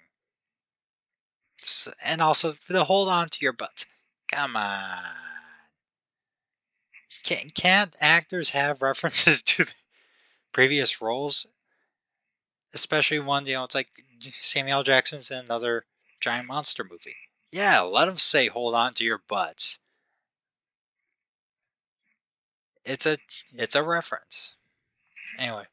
[1.66, 3.85] So, and also the hold on to your butts.
[4.33, 5.16] Come on.
[7.25, 9.66] Can, can't actors have references to
[10.53, 11.47] previous roles?
[12.72, 13.89] Especially one, you know, it's like
[14.20, 15.85] Samuel Jackson's in another
[16.20, 17.16] giant monster movie.
[17.53, 19.79] Yeah, let them say hold on to your butts.
[22.85, 23.16] It's a
[23.55, 24.57] it's a reference.
[25.39, 25.64] Anyway.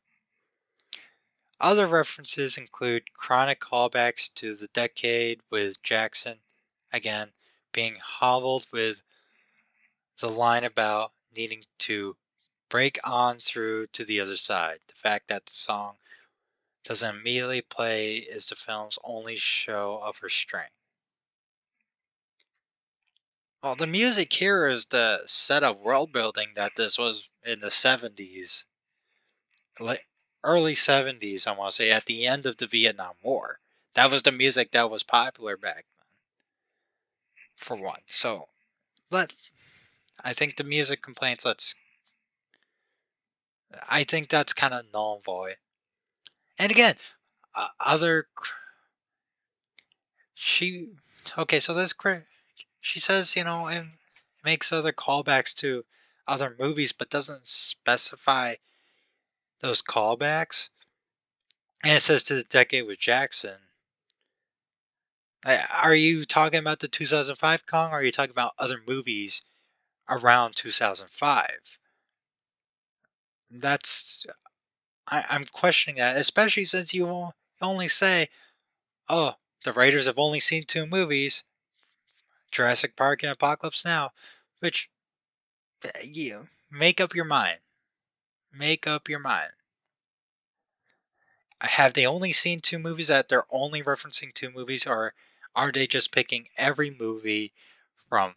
[1.61, 6.41] Other references include chronic callbacks to the decade with Jackson,
[6.91, 7.33] again,
[7.71, 9.03] being hobbled with
[10.17, 12.17] the line about needing to
[12.67, 14.79] break on through to the other side.
[14.87, 15.97] The fact that the song
[16.83, 20.71] doesn't immediately play is the film's only show of restraint.
[23.61, 27.67] Well, the music here is the set of world building that this was in the
[27.67, 28.65] 70s,
[30.43, 33.59] early 70s, I want to say, at the end of the Vietnam War.
[33.93, 36.05] That was the music that was popular back then,
[37.55, 37.99] for one.
[38.09, 38.47] So,
[39.09, 39.33] let
[40.23, 41.45] I think the music complaints.
[41.45, 41.75] Let's.
[43.89, 45.55] I think that's kind of null and void.
[46.57, 46.95] And again,
[47.55, 48.27] uh, other.
[50.33, 50.89] She
[51.37, 51.59] okay.
[51.59, 51.93] So this
[52.79, 53.85] she says you know it
[54.45, 55.85] makes other callbacks to
[56.27, 58.55] other movies, but doesn't specify
[59.61, 60.69] those callbacks.
[61.83, 63.57] And it says to the decade with Jackson.
[65.43, 69.41] Are you talking about the 2005 Kong or are you talking about other movies
[70.07, 71.79] around 2005?
[73.49, 74.25] That's.
[75.07, 78.29] I, I'm questioning that, especially since you only say,
[79.09, 79.33] oh,
[79.63, 81.43] the writers have only seen two movies
[82.51, 84.11] Jurassic Park and Apocalypse Now,
[84.59, 84.89] which
[85.83, 87.59] eh, you make up your mind.
[88.53, 89.51] Make up your mind.
[91.61, 95.13] Have they only seen two movies that they're only referencing two movies, or
[95.55, 97.53] are they just picking every movie
[98.09, 98.35] from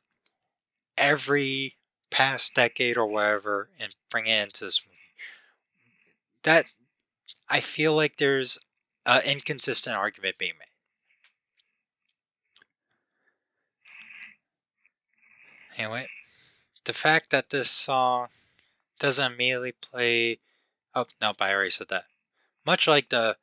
[0.96, 1.76] every
[2.10, 4.98] past decade or whatever and bring it into this movie?
[6.42, 6.66] That
[7.48, 8.58] I feel like there's
[9.06, 10.68] an inconsistent argument being made.
[15.76, 16.08] Anyway,
[16.84, 18.28] the fact that this song
[19.04, 20.38] doesn't immediately play.
[20.94, 22.06] Oh, no, I already said that.
[22.64, 23.36] Much like the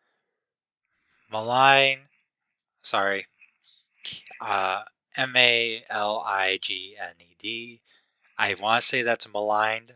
[1.32, 2.00] malign,
[2.82, 3.28] sorry,
[4.42, 4.86] uh,
[5.16, 7.82] M A L I G N E D.
[8.40, 9.94] I want to say that's maligned.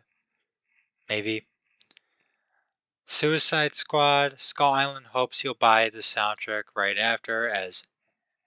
[1.10, 1.48] Maybe.
[3.08, 7.84] Suicide Squad, Skull Island hopes you'll buy the soundtrack right after, as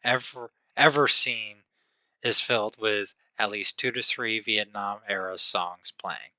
[0.04, 1.64] ever ever seen
[2.22, 6.30] is filled with at least two to three Vietnam era songs playing.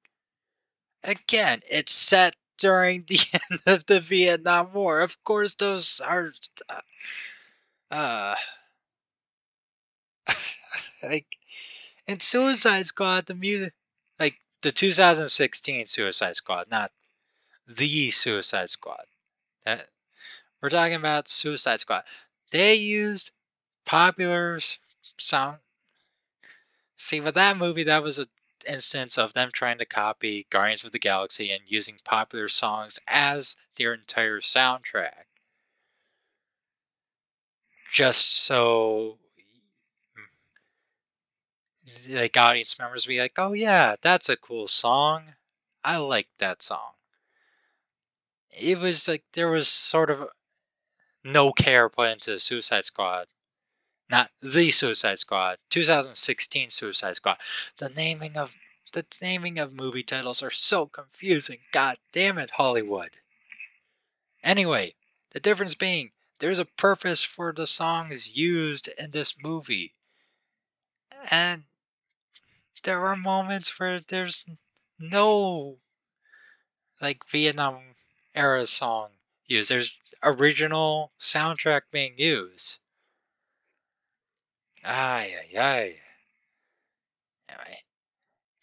[1.03, 3.19] Again, it's set during the
[3.51, 5.01] end of the Vietnam War.
[5.01, 6.33] Of course, those are.
[6.69, 6.81] Uh,
[7.91, 8.35] uh
[11.03, 11.37] like
[12.07, 13.73] in Suicide Squad, the music,
[14.19, 16.91] like the 2016 Suicide Squad, not
[17.67, 19.05] the Suicide Squad.
[19.65, 19.89] That,
[20.61, 22.03] we're talking about Suicide Squad.
[22.51, 23.31] They used
[23.85, 24.59] popular
[25.17, 25.59] sound
[27.01, 28.27] See, with that movie, that was an
[28.65, 33.55] instance of them trying to copy Guardians of the Galaxy and using popular songs as
[33.75, 35.25] their entire soundtrack.
[37.91, 39.17] Just so
[42.09, 45.35] like audience members be like, oh yeah, that's a cool song.
[45.83, 46.91] I like that song.
[48.51, 50.29] It was like there was sort of
[51.23, 53.27] no care put into the Suicide Squad
[54.09, 57.37] not the Suicide Squad, 2016 Suicide Squad.
[57.77, 58.55] The naming of
[58.91, 61.59] the naming of movie titles are so confusing.
[61.71, 63.11] God damn it, Hollywood.
[64.43, 64.95] Anyway,
[65.31, 69.93] the difference being there's a purpose for the songs used in this movie.
[71.29, 71.65] And
[72.83, 74.45] there are moments where there's
[74.97, 75.79] no
[77.01, 77.95] like Vietnam
[78.33, 79.09] era song
[79.45, 79.69] used.
[79.69, 82.79] There's original soundtrack being used.
[84.83, 86.01] Ay, ay, ay.
[87.49, 87.83] Anyway,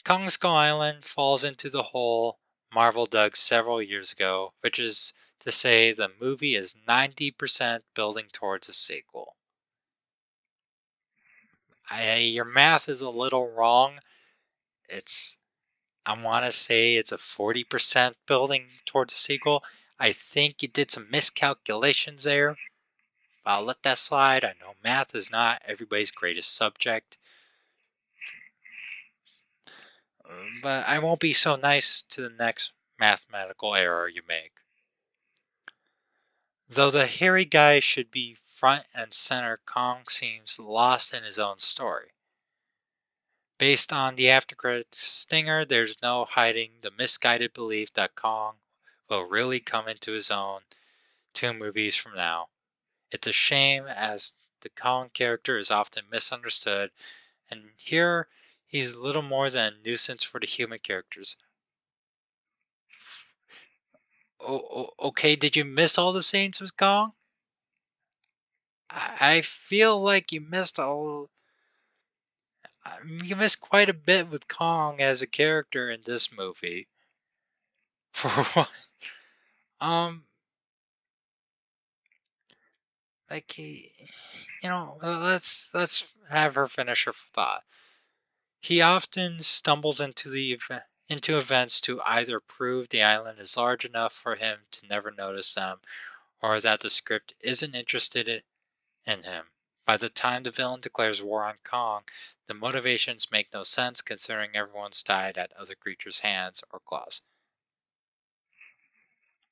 [0.04, 2.38] Kong Skull Island falls into the hole
[2.72, 8.68] Marvel dug several years ago, which is to say the movie is 90% building towards
[8.68, 9.36] a sequel.
[11.90, 14.00] I, your math is a little wrong.
[14.88, 15.38] It's,
[16.04, 19.62] I want to say it's a 40% building towards a sequel.
[19.98, 22.56] I think you did some miscalculations there.
[23.46, 24.44] I'll let that slide.
[24.44, 27.16] I know math is not everybody's greatest subject.
[30.28, 34.54] Um, but I won't be so nice to the next mathematical error you make.
[36.68, 41.58] Though the hairy guy should be front and center, Kong seems lost in his own
[41.58, 42.10] story.
[43.58, 48.56] Based on the after credits stinger, there's no hiding the misguided belief that Kong
[49.08, 50.62] will really come into his own
[51.32, 52.48] two movies from now.
[53.10, 56.90] It's a shame as the Kong character is often misunderstood,
[57.50, 58.28] and here
[58.66, 61.36] he's little more than a nuisance for the human characters.
[64.40, 67.14] Oh, okay, did you miss all the scenes with Kong?
[68.90, 71.30] I feel like you missed all.
[73.04, 76.88] You missed quite a bit with Kong as a character in this movie.
[78.12, 78.70] For what?
[79.80, 80.25] Um,
[83.30, 83.92] like he,
[84.62, 87.64] you know, uh, let's let's have her finish her thought.
[88.60, 90.58] He often stumbles into the
[91.08, 95.54] into events to either prove the island is large enough for him to never notice
[95.54, 95.80] them,
[96.40, 98.42] or that the script isn't interested
[99.06, 99.46] in him.
[99.84, 102.04] By the time the villain declares war on Kong,
[102.48, 107.22] the motivations make no sense considering everyone's died at other creatures' hands or claws.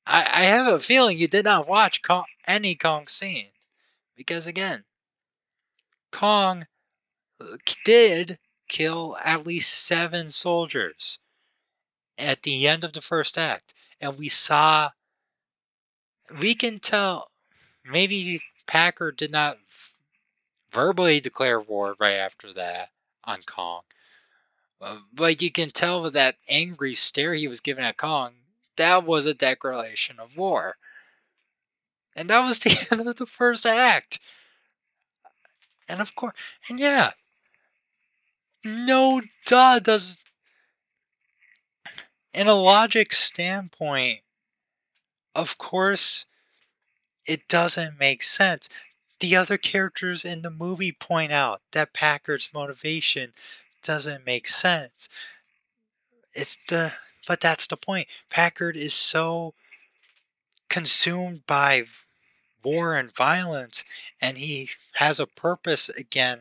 [0.06, 3.53] I, I have a feeling you did not watch Kong, any Kong scene.
[4.16, 4.84] Because again,
[6.10, 6.66] Kong
[7.40, 8.38] uh, did
[8.68, 11.18] kill at least seven soldiers
[12.16, 13.74] at the end of the first act.
[14.00, 14.90] And we saw,
[16.40, 17.30] we can tell,
[17.84, 19.58] maybe Packard did not
[20.70, 22.90] verbally declare war right after that
[23.24, 23.82] on Kong.
[24.80, 28.34] Uh, but you can tell with that angry stare he was giving at Kong,
[28.76, 30.76] that was a declaration of war.
[32.16, 34.18] And that was the end of the first act.
[35.88, 36.34] And of course,
[36.68, 37.12] and yeah,
[38.64, 40.24] no duh does
[42.32, 44.20] in a logic standpoint,
[45.34, 46.26] of course,
[47.26, 48.68] it doesn't make sense.
[49.20, 53.32] The other characters in the movie point out that Packard's motivation
[53.82, 55.08] doesn't make sense.
[56.34, 56.92] It's the
[57.26, 58.08] but that's the point.
[58.28, 59.54] Packard is so
[60.74, 61.84] consumed by
[62.64, 63.84] war and violence
[64.20, 66.40] and he has a purpose again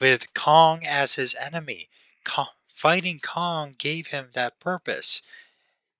[0.00, 1.90] with Kong as his enemy.
[2.24, 5.20] Kong, fighting Kong gave him that purpose.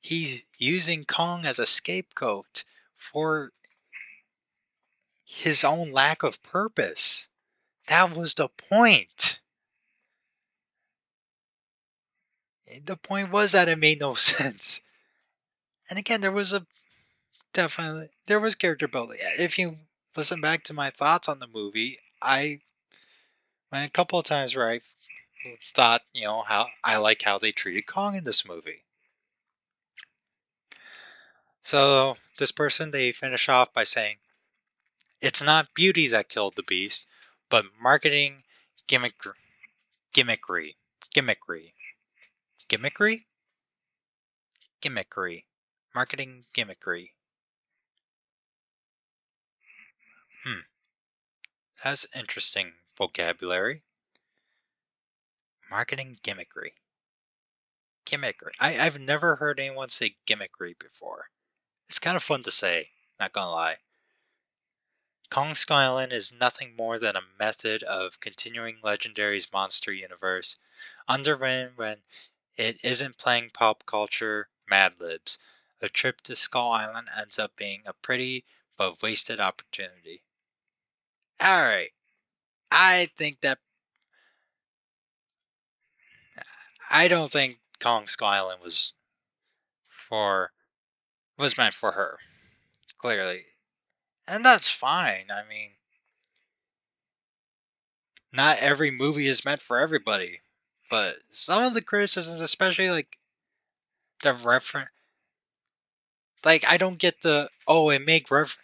[0.01, 2.65] He's using Kong as a scapegoat
[2.97, 3.53] for
[5.23, 7.29] his own lack of purpose.
[7.89, 9.41] That was the point.
[12.83, 14.81] The point was that it made no sense.
[15.91, 16.67] And again, there was a
[17.53, 19.19] definitely there was character building.
[19.21, 19.79] Eh, if you
[20.17, 22.61] listen back to my thoughts on the movie, I
[23.71, 24.79] went a couple of times where I
[25.47, 28.85] mm, thought, you know, how I like how they treated Kong in this movie.
[31.63, 34.19] So this person they finish off by saying,
[35.21, 37.07] "It's not beauty that killed the beast,
[37.49, 38.45] but marketing
[38.87, 39.15] gimmick,
[40.15, 40.77] gimmickry,
[41.15, 41.73] gimmickry,
[42.69, 43.25] gimmickry,
[44.83, 45.45] gimmickry,
[45.95, 47.13] marketing gimmickry."
[51.83, 53.83] That's interesting vocabulary.
[55.71, 56.73] Marketing gimmickry.
[58.07, 58.53] Gimmickry.
[58.61, 61.31] I, I've never heard anyone say gimmickry before.
[61.89, 63.77] It's kind of fun to say, not gonna lie.
[65.31, 70.57] Kong Skull Island is nothing more than a method of continuing Legendary's monster universe,
[71.09, 72.03] underwritten when
[72.57, 75.39] it isn't playing pop culture Mad Libs.
[75.81, 78.45] A trip to Skull Island ends up being a pretty
[78.77, 80.23] but wasted opportunity.
[81.41, 81.91] Alright,
[82.71, 83.59] I think that
[86.91, 88.93] I don't think Kong Skull Island was
[89.89, 90.53] for
[91.39, 92.19] was meant for her.
[92.99, 93.47] Clearly.
[94.29, 95.31] And that's fine.
[95.31, 95.73] I mean
[98.33, 100.41] not every movie is meant for everybody.
[100.91, 103.19] But some of the criticisms, especially like
[104.23, 104.91] the reference.
[106.45, 108.59] Like I don't get the oh it make ref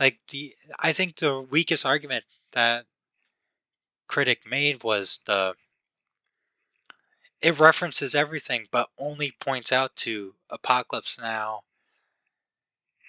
[0.00, 2.86] like the I think the weakest argument that
[4.08, 5.54] critic made was the
[7.40, 11.62] it references everything but only points out to Apocalypse Now,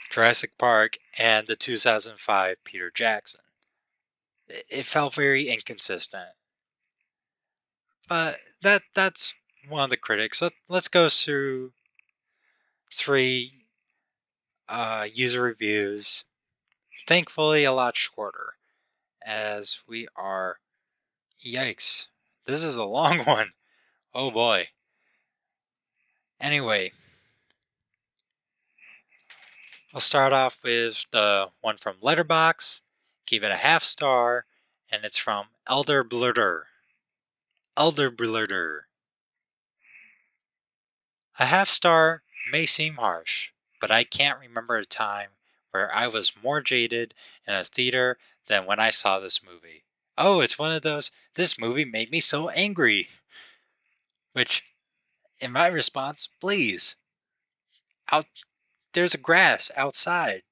[0.09, 3.41] Jurassic Park, and the 2005 Peter Jackson.
[4.47, 6.30] It felt very inconsistent.
[8.07, 9.34] But that that's
[9.68, 10.41] one of the critics.
[10.41, 11.72] Let, let's go through
[12.91, 13.65] three
[14.68, 16.26] uh, user reviews.
[17.07, 18.56] Thankfully, a lot shorter,
[19.26, 20.60] as we are.
[21.44, 22.07] Yikes!
[22.45, 23.53] This is a long one.
[24.14, 24.69] Oh boy.
[26.40, 26.91] Anyway,
[29.94, 32.82] I'll start off with the one from Letterboxd.
[33.26, 34.45] Give it a half star,
[34.90, 36.64] and it's from Elder Blurter.
[37.78, 38.82] Elder Blurter.
[41.40, 45.30] A half star may seem harsh, but I can't remember a time
[45.72, 47.14] where I was more jaded
[47.48, 48.18] in a theater
[48.48, 49.85] than when I saw this movie.
[50.18, 53.10] Oh, it's one of those, this movie made me so angry.
[54.34, 54.64] Which,
[55.39, 56.95] in my response, please.
[58.11, 58.26] Out,
[58.93, 60.43] there's a grass outside.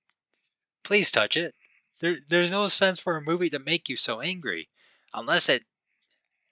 [0.83, 1.53] Please touch it.
[1.99, 4.69] There, there's no sense for a movie to make you so angry,
[5.13, 5.65] unless it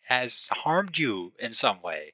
[0.05, 2.13] has harmed you in some way.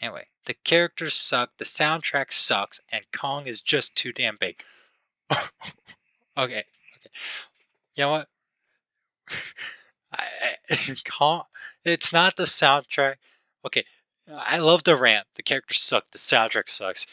[0.00, 4.62] Anyway, the characters suck, the soundtrack sucks, and Kong is just too damn big.
[5.30, 5.44] okay,
[6.36, 6.64] okay.
[7.94, 8.28] You know what?
[10.12, 10.24] I,
[10.70, 11.44] I, Kong,
[11.84, 13.16] it's not the soundtrack.
[13.64, 13.84] Okay,
[14.32, 15.26] I love the rant.
[15.34, 16.10] The characters suck.
[16.10, 17.06] The soundtrack sucks.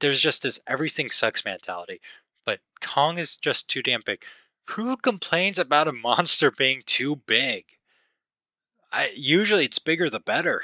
[0.00, 2.00] There's just this everything sucks mentality.
[2.44, 4.24] But Kong is just too damn big.
[4.70, 7.64] Who complains about a monster being too big?
[8.92, 10.62] I, usually it's bigger the better.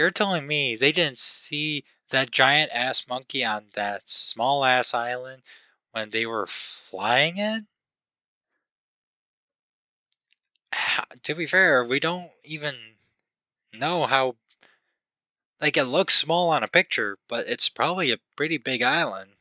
[0.00, 5.42] You're telling me they didn't see that giant ass monkey on that small ass island
[5.90, 7.64] when they were flying it?
[11.22, 12.96] To be fair, we don't even
[13.74, 14.36] know how.
[15.60, 19.36] Like, it looks small on a picture, but it's probably a pretty big island.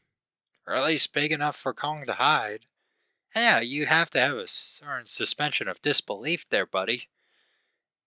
[0.67, 2.65] Or at least big enough for Kong to hide.
[3.33, 7.07] Yeah, you have to have a certain suspension of disbelief there, buddy.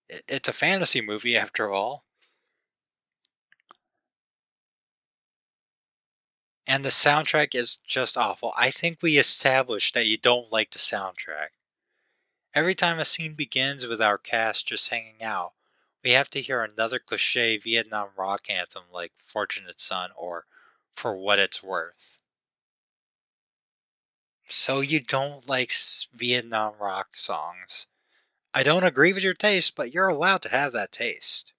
[0.07, 2.05] It's a fantasy movie, after all.
[6.65, 8.53] And the soundtrack is just awful.
[8.55, 11.49] I think we established that you don't like the soundtrack.
[12.53, 15.53] Every time a scene begins with our cast just hanging out,
[16.03, 20.45] we have to hear another cliche Vietnam rock anthem like Fortunate Son or
[20.91, 22.19] For What It's Worth.
[24.47, 25.71] So you don't like
[26.13, 27.87] Vietnam rock songs.
[28.53, 31.53] I don't agree with your taste, but you're allowed to have that taste.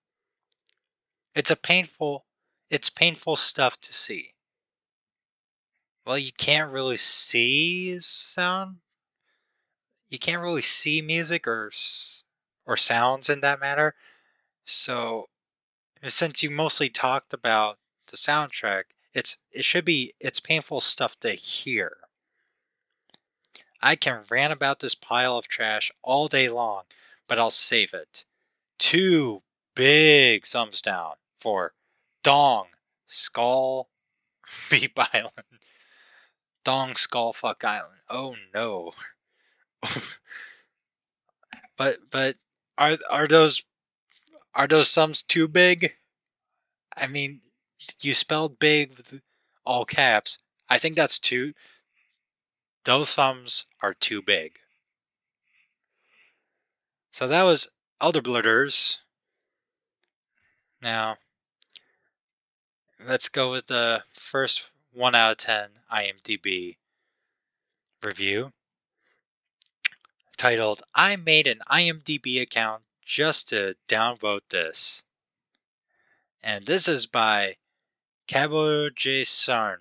[1.35, 2.27] It's a painful
[2.71, 4.34] it's painful stuff to see.
[6.07, 8.81] Well, you can't really see sound.
[10.09, 11.73] You can't really see music or
[12.67, 13.95] or sounds in that matter.
[14.65, 15.29] So,
[16.07, 21.33] since you mostly talked about the soundtrack, it's it should be it's painful stuff to
[21.33, 21.99] hear.
[23.81, 26.85] I can rant about this pile of trash all day long,
[27.29, 28.25] but I'll save it.
[28.79, 29.43] Two
[29.75, 31.75] big thumbs down for
[32.23, 32.69] Dong
[33.07, 33.89] Skull
[34.97, 35.65] Island.
[36.65, 38.01] Dong Skullfuck Island.
[38.09, 38.93] Oh no.
[41.77, 42.37] but but
[42.79, 43.63] are are those
[44.55, 45.95] are those sums too big?
[46.97, 47.43] I mean,
[48.01, 49.21] you spelled big with
[49.65, 50.39] all caps.
[50.69, 51.53] I think that's too.
[52.85, 54.59] Those sums are too big.
[57.11, 57.69] So that was
[58.01, 59.01] Elder Blurters.
[60.83, 61.17] Now,
[63.01, 66.77] let's go with the first 1 out of 10 IMDb
[68.01, 68.53] review
[70.37, 75.03] titled I made an IMDb account just to downvote this.
[76.41, 77.57] And this is by
[78.29, 79.25] Cabo J.
[79.25, 79.81] Sarn.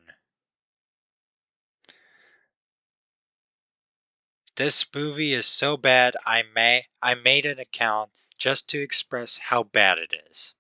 [4.56, 8.10] This movie is so bad I may I made an account
[8.40, 10.56] just to express how bad it is.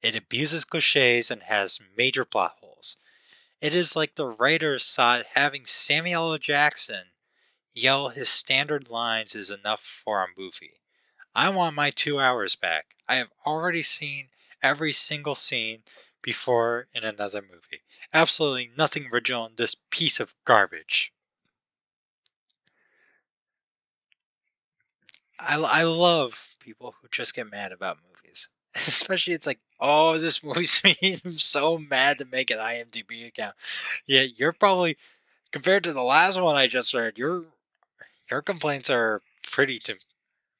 [0.00, 2.63] It abuses cliches and has major plot holes.
[3.64, 6.38] It is like the writers thought having Samuel L.
[6.38, 7.12] Jackson
[7.72, 10.82] yell his standard lines is enough for a movie.
[11.34, 12.94] I want my two hours back.
[13.08, 14.28] I have already seen
[14.62, 15.82] every single scene
[16.20, 17.80] before in another movie.
[18.12, 21.14] Absolutely nothing original in this piece of garbage.
[25.38, 28.50] I, I love people who just get mad about movies.
[28.86, 33.54] Especially, it's like, oh, this movie's made him so mad to make an IMDb account.
[34.06, 34.96] Yeah, you're probably
[35.52, 37.44] compared to the last one I just read, your
[38.30, 39.96] your complaints are pretty to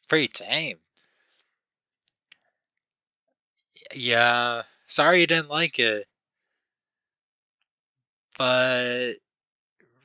[0.08, 0.78] pretty tame.
[3.94, 6.06] Yeah, sorry you didn't like it.
[8.38, 9.14] But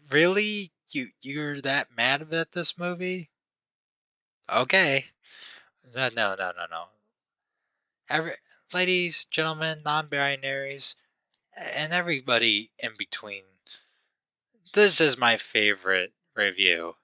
[0.09, 3.29] really, you you're that mad at this movie?
[4.49, 5.05] Okay.
[5.95, 6.89] No, no, no, no, no.
[8.09, 8.33] Every,
[8.73, 10.95] ladies, gentlemen, non-binaries,
[11.55, 13.43] and everybody in between.
[14.73, 16.95] This is my favorite review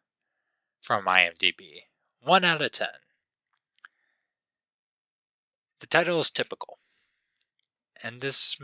[0.82, 1.82] from IMDb.
[2.22, 2.88] 1 out of 10.
[5.80, 6.80] The title is typical.
[8.02, 8.58] And this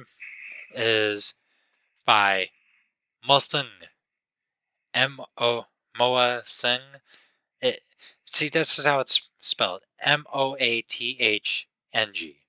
[0.73, 1.35] is
[2.05, 2.49] by
[3.27, 3.69] Mothung.
[4.95, 6.81] M O Moa Thing.
[7.61, 7.81] It
[8.25, 9.83] see this is how it's spelled.
[10.01, 12.43] M O A T H N G.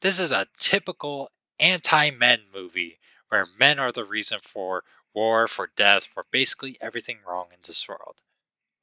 [0.00, 6.06] This is a typical anti-men movie where men are the reason for war, for death,
[6.06, 8.22] for basically everything wrong in this world.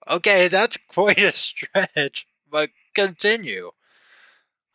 [0.08, 3.72] Okay, that's quite a stretch, but continue.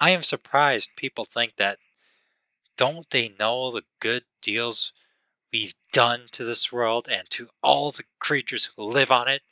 [0.01, 1.79] I am surprised people think that
[2.77, 4.93] don't they know the good deals
[5.53, 9.43] we've done to this world and to all the creatures who live on it?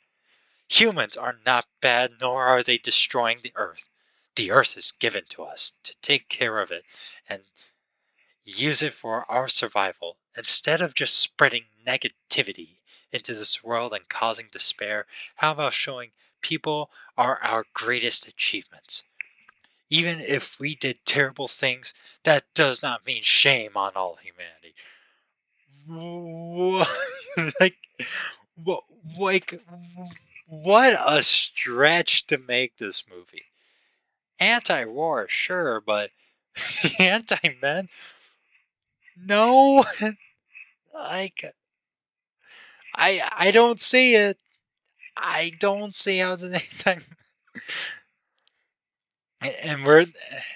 [0.69, 3.89] Humans are not bad, nor are they destroying the earth.
[4.35, 6.85] The earth is given to us to take care of it
[7.29, 7.43] and
[8.45, 10.17] use it for our survival.
[10.37, 12.77] Instead of just spreading negativity
[13.11, 19.03] into this world and causing despair, how about showing people are our greatest achievements?
[19.89, 21.93] Even if we did terrible things,
[22.23, 24.75] that does not mean shame on all humanity.
[27.59, 27.77] like,
[29.19, 29.61] like,
[30.47, 33.50] what a stretch to make this movie.
[34.41, 36.11] Anti-war, sure, but
[36.99, 37.87] anti-men?
[39.15, 39.85] No.
[40.93, 41.45] like,
[42.95, 44.37] I I don't see it.
[45.17, 46.55] I don't see how it's an
[46.87, 47.01] anti
[49.63, 50.05] and we're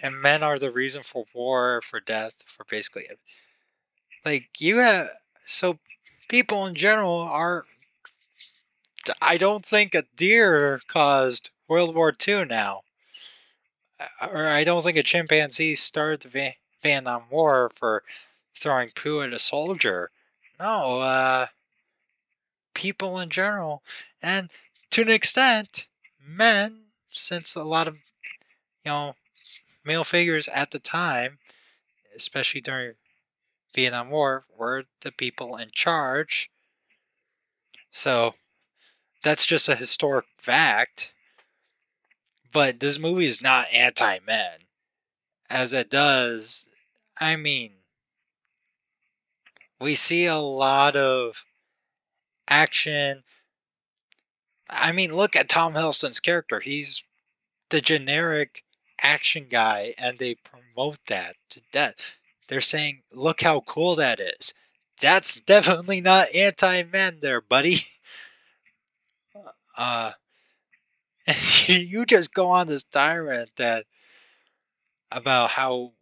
[0.02, 3.08] and men are the reason for war, for death, for basically
[4.26, 5.08] like you have
[5.42, 5.80] so
[6.28, 7.66] people in general are.
[9.22, 12.85] I don't think a deer caused World War II now,
[14.32, 18.04] or I don't think a chimpanzee started the Vietnam War for
[18.56, 20.12] throwing poo at a soldier.
[20.60, 21.48] No, uh,
[22.74, 23.84] people in general,
[24.22, 24.50] and
[24.92, 25.88] to an extent,
[26.20, 29.16] men, since a lot of you know,
[29.84, 31.40] male figures at the time,
[32.16, 32.94] especially during
[33.74, 36.50] Vietnam War, were the people in charge.
[37.92, 38.36] So
[39.24, 41.14] that's just a historic fact.
[42.56, 44.60] But this movie is not anti men.
[45.50, 46.70] As it does,
[47.20, 47.74] I mean,
[49.82, 51.44] we see a lot of
[52.48, 53.26] action.
[54.70, 56.62] I mean, look at Tom Hiddleston's character.
[56.62, 57.04] He's
[57.72, 58.64] the generic
[59.02, 62.22] action guy and they promote that to death.
[62.48, 64.54] They're saying, look how cool that is.
[65.02, 67.80] That's definitely not anti men there, buddy.
[69.78, 70.14] Uh,
[71.28, 71.38] and
[71.68, 73.86] you just go on this tirade that
[75.12, 75.94] about how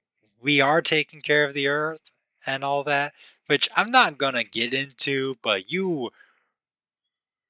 [0.41, 2.11] we are taking care of the earth
[2.45, 3.13] and all that,
[3.47, 6.11] which I'm not gonna get into, but you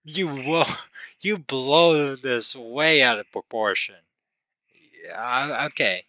[0.03, 0.63] you
[1.21, 3.95] you blow this way out of proportion.
[5.05, 6.05] Yeah, okay.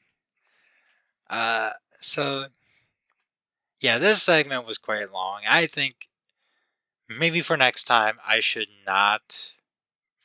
[1.29, 2.47] Uh, so
[3.81, 5.43] yeah, this segment was quite long.
[5.49, 6.09] I think
[7.09, 9.53] maybe for next time I should not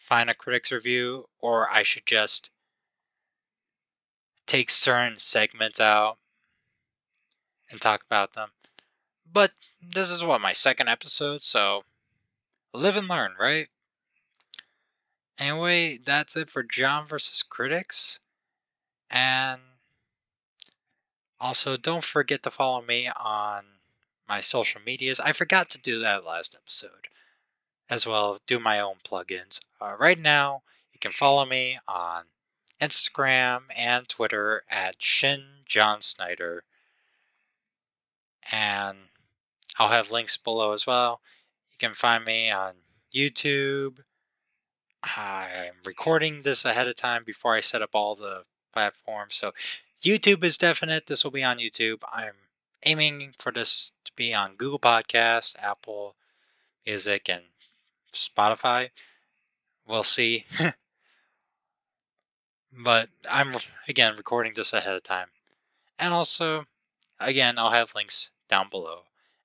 [0.09, 2.49] find a critic's review, or I should just
[4.47, 6.17] take certain segments out
[7.69, 8.49] and talk about them.
[9.31, 11.83] But this is what my second episode, so
[12.73, 13.67] live and learn, right?
[15.37, 18.19] Anyway, that's it for John versus Critics.
[19.11, 19.61] And
[21.39, 23.63] also, don't forget to follow me on
[24.27, 25.19] my social medias.
[25.19, 27.09] I forgot to do that last episode.
[27.89, 29.61] As well, do my own plugins.
[29.81, 30.61] Uh, right now,
[30.93, 32.25] you can follow me on
[32.79, 36.63] Instagram and Twitter at Shin John Snyder.
[38.51, 38.97] And
[39.77, 41.21] I'll have links below as well.
[41.71, 42.73] You can find me on
[43.13, 43.99] YouTube.
[45.01, 48.43] I'm recording this ahead of time before I set up all the
[48.73, 49.35] platforms.
[49.35, 49.53] So
[50.01, 51.05] YouTube is definite.
[51.05, 52.03] This will be on YouTube.
[52.11, 52.35] I'm
[52.85, 56.15] aiming for this to be on Google Podcasts, Apple
[56.85, 57.43] Music, and
[58.11, 58.89] Spotify.
[59.87, 60.45] We'll see.
[62.71, 63.55] But I'm
[63.87, 65.27] again recording this ahead of time.
[65.97, 66.65] And also,
[67.19, 69.03] again, I'll have links down below.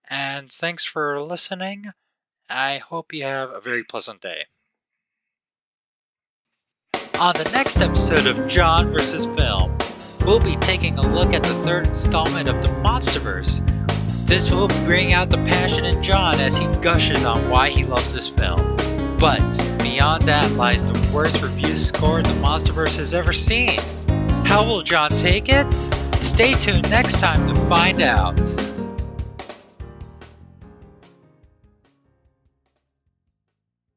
[0.08, 1.86] And thanks for listening.
[2.48, 4.44] I hope you have a very pleasant day.
[7.18, 9.26] On the next episode of John vs.
[9.26, 9.76] Film,
[10.26, 13.73] we'll be taking a look at the third installment of the Monsterverse.
[14.26, 18.14] This will bring out the passion in John as he gushes on why he loves
[18.14, 18.74] this film.
[19.18, 19.40] But
[19.82, 23.78] beyond that lies the worst review score the Monsterverse has ever seen.
[24.44, 25.70] How will John take it?
[26.16, 28.73] Stay tuned next time to find out.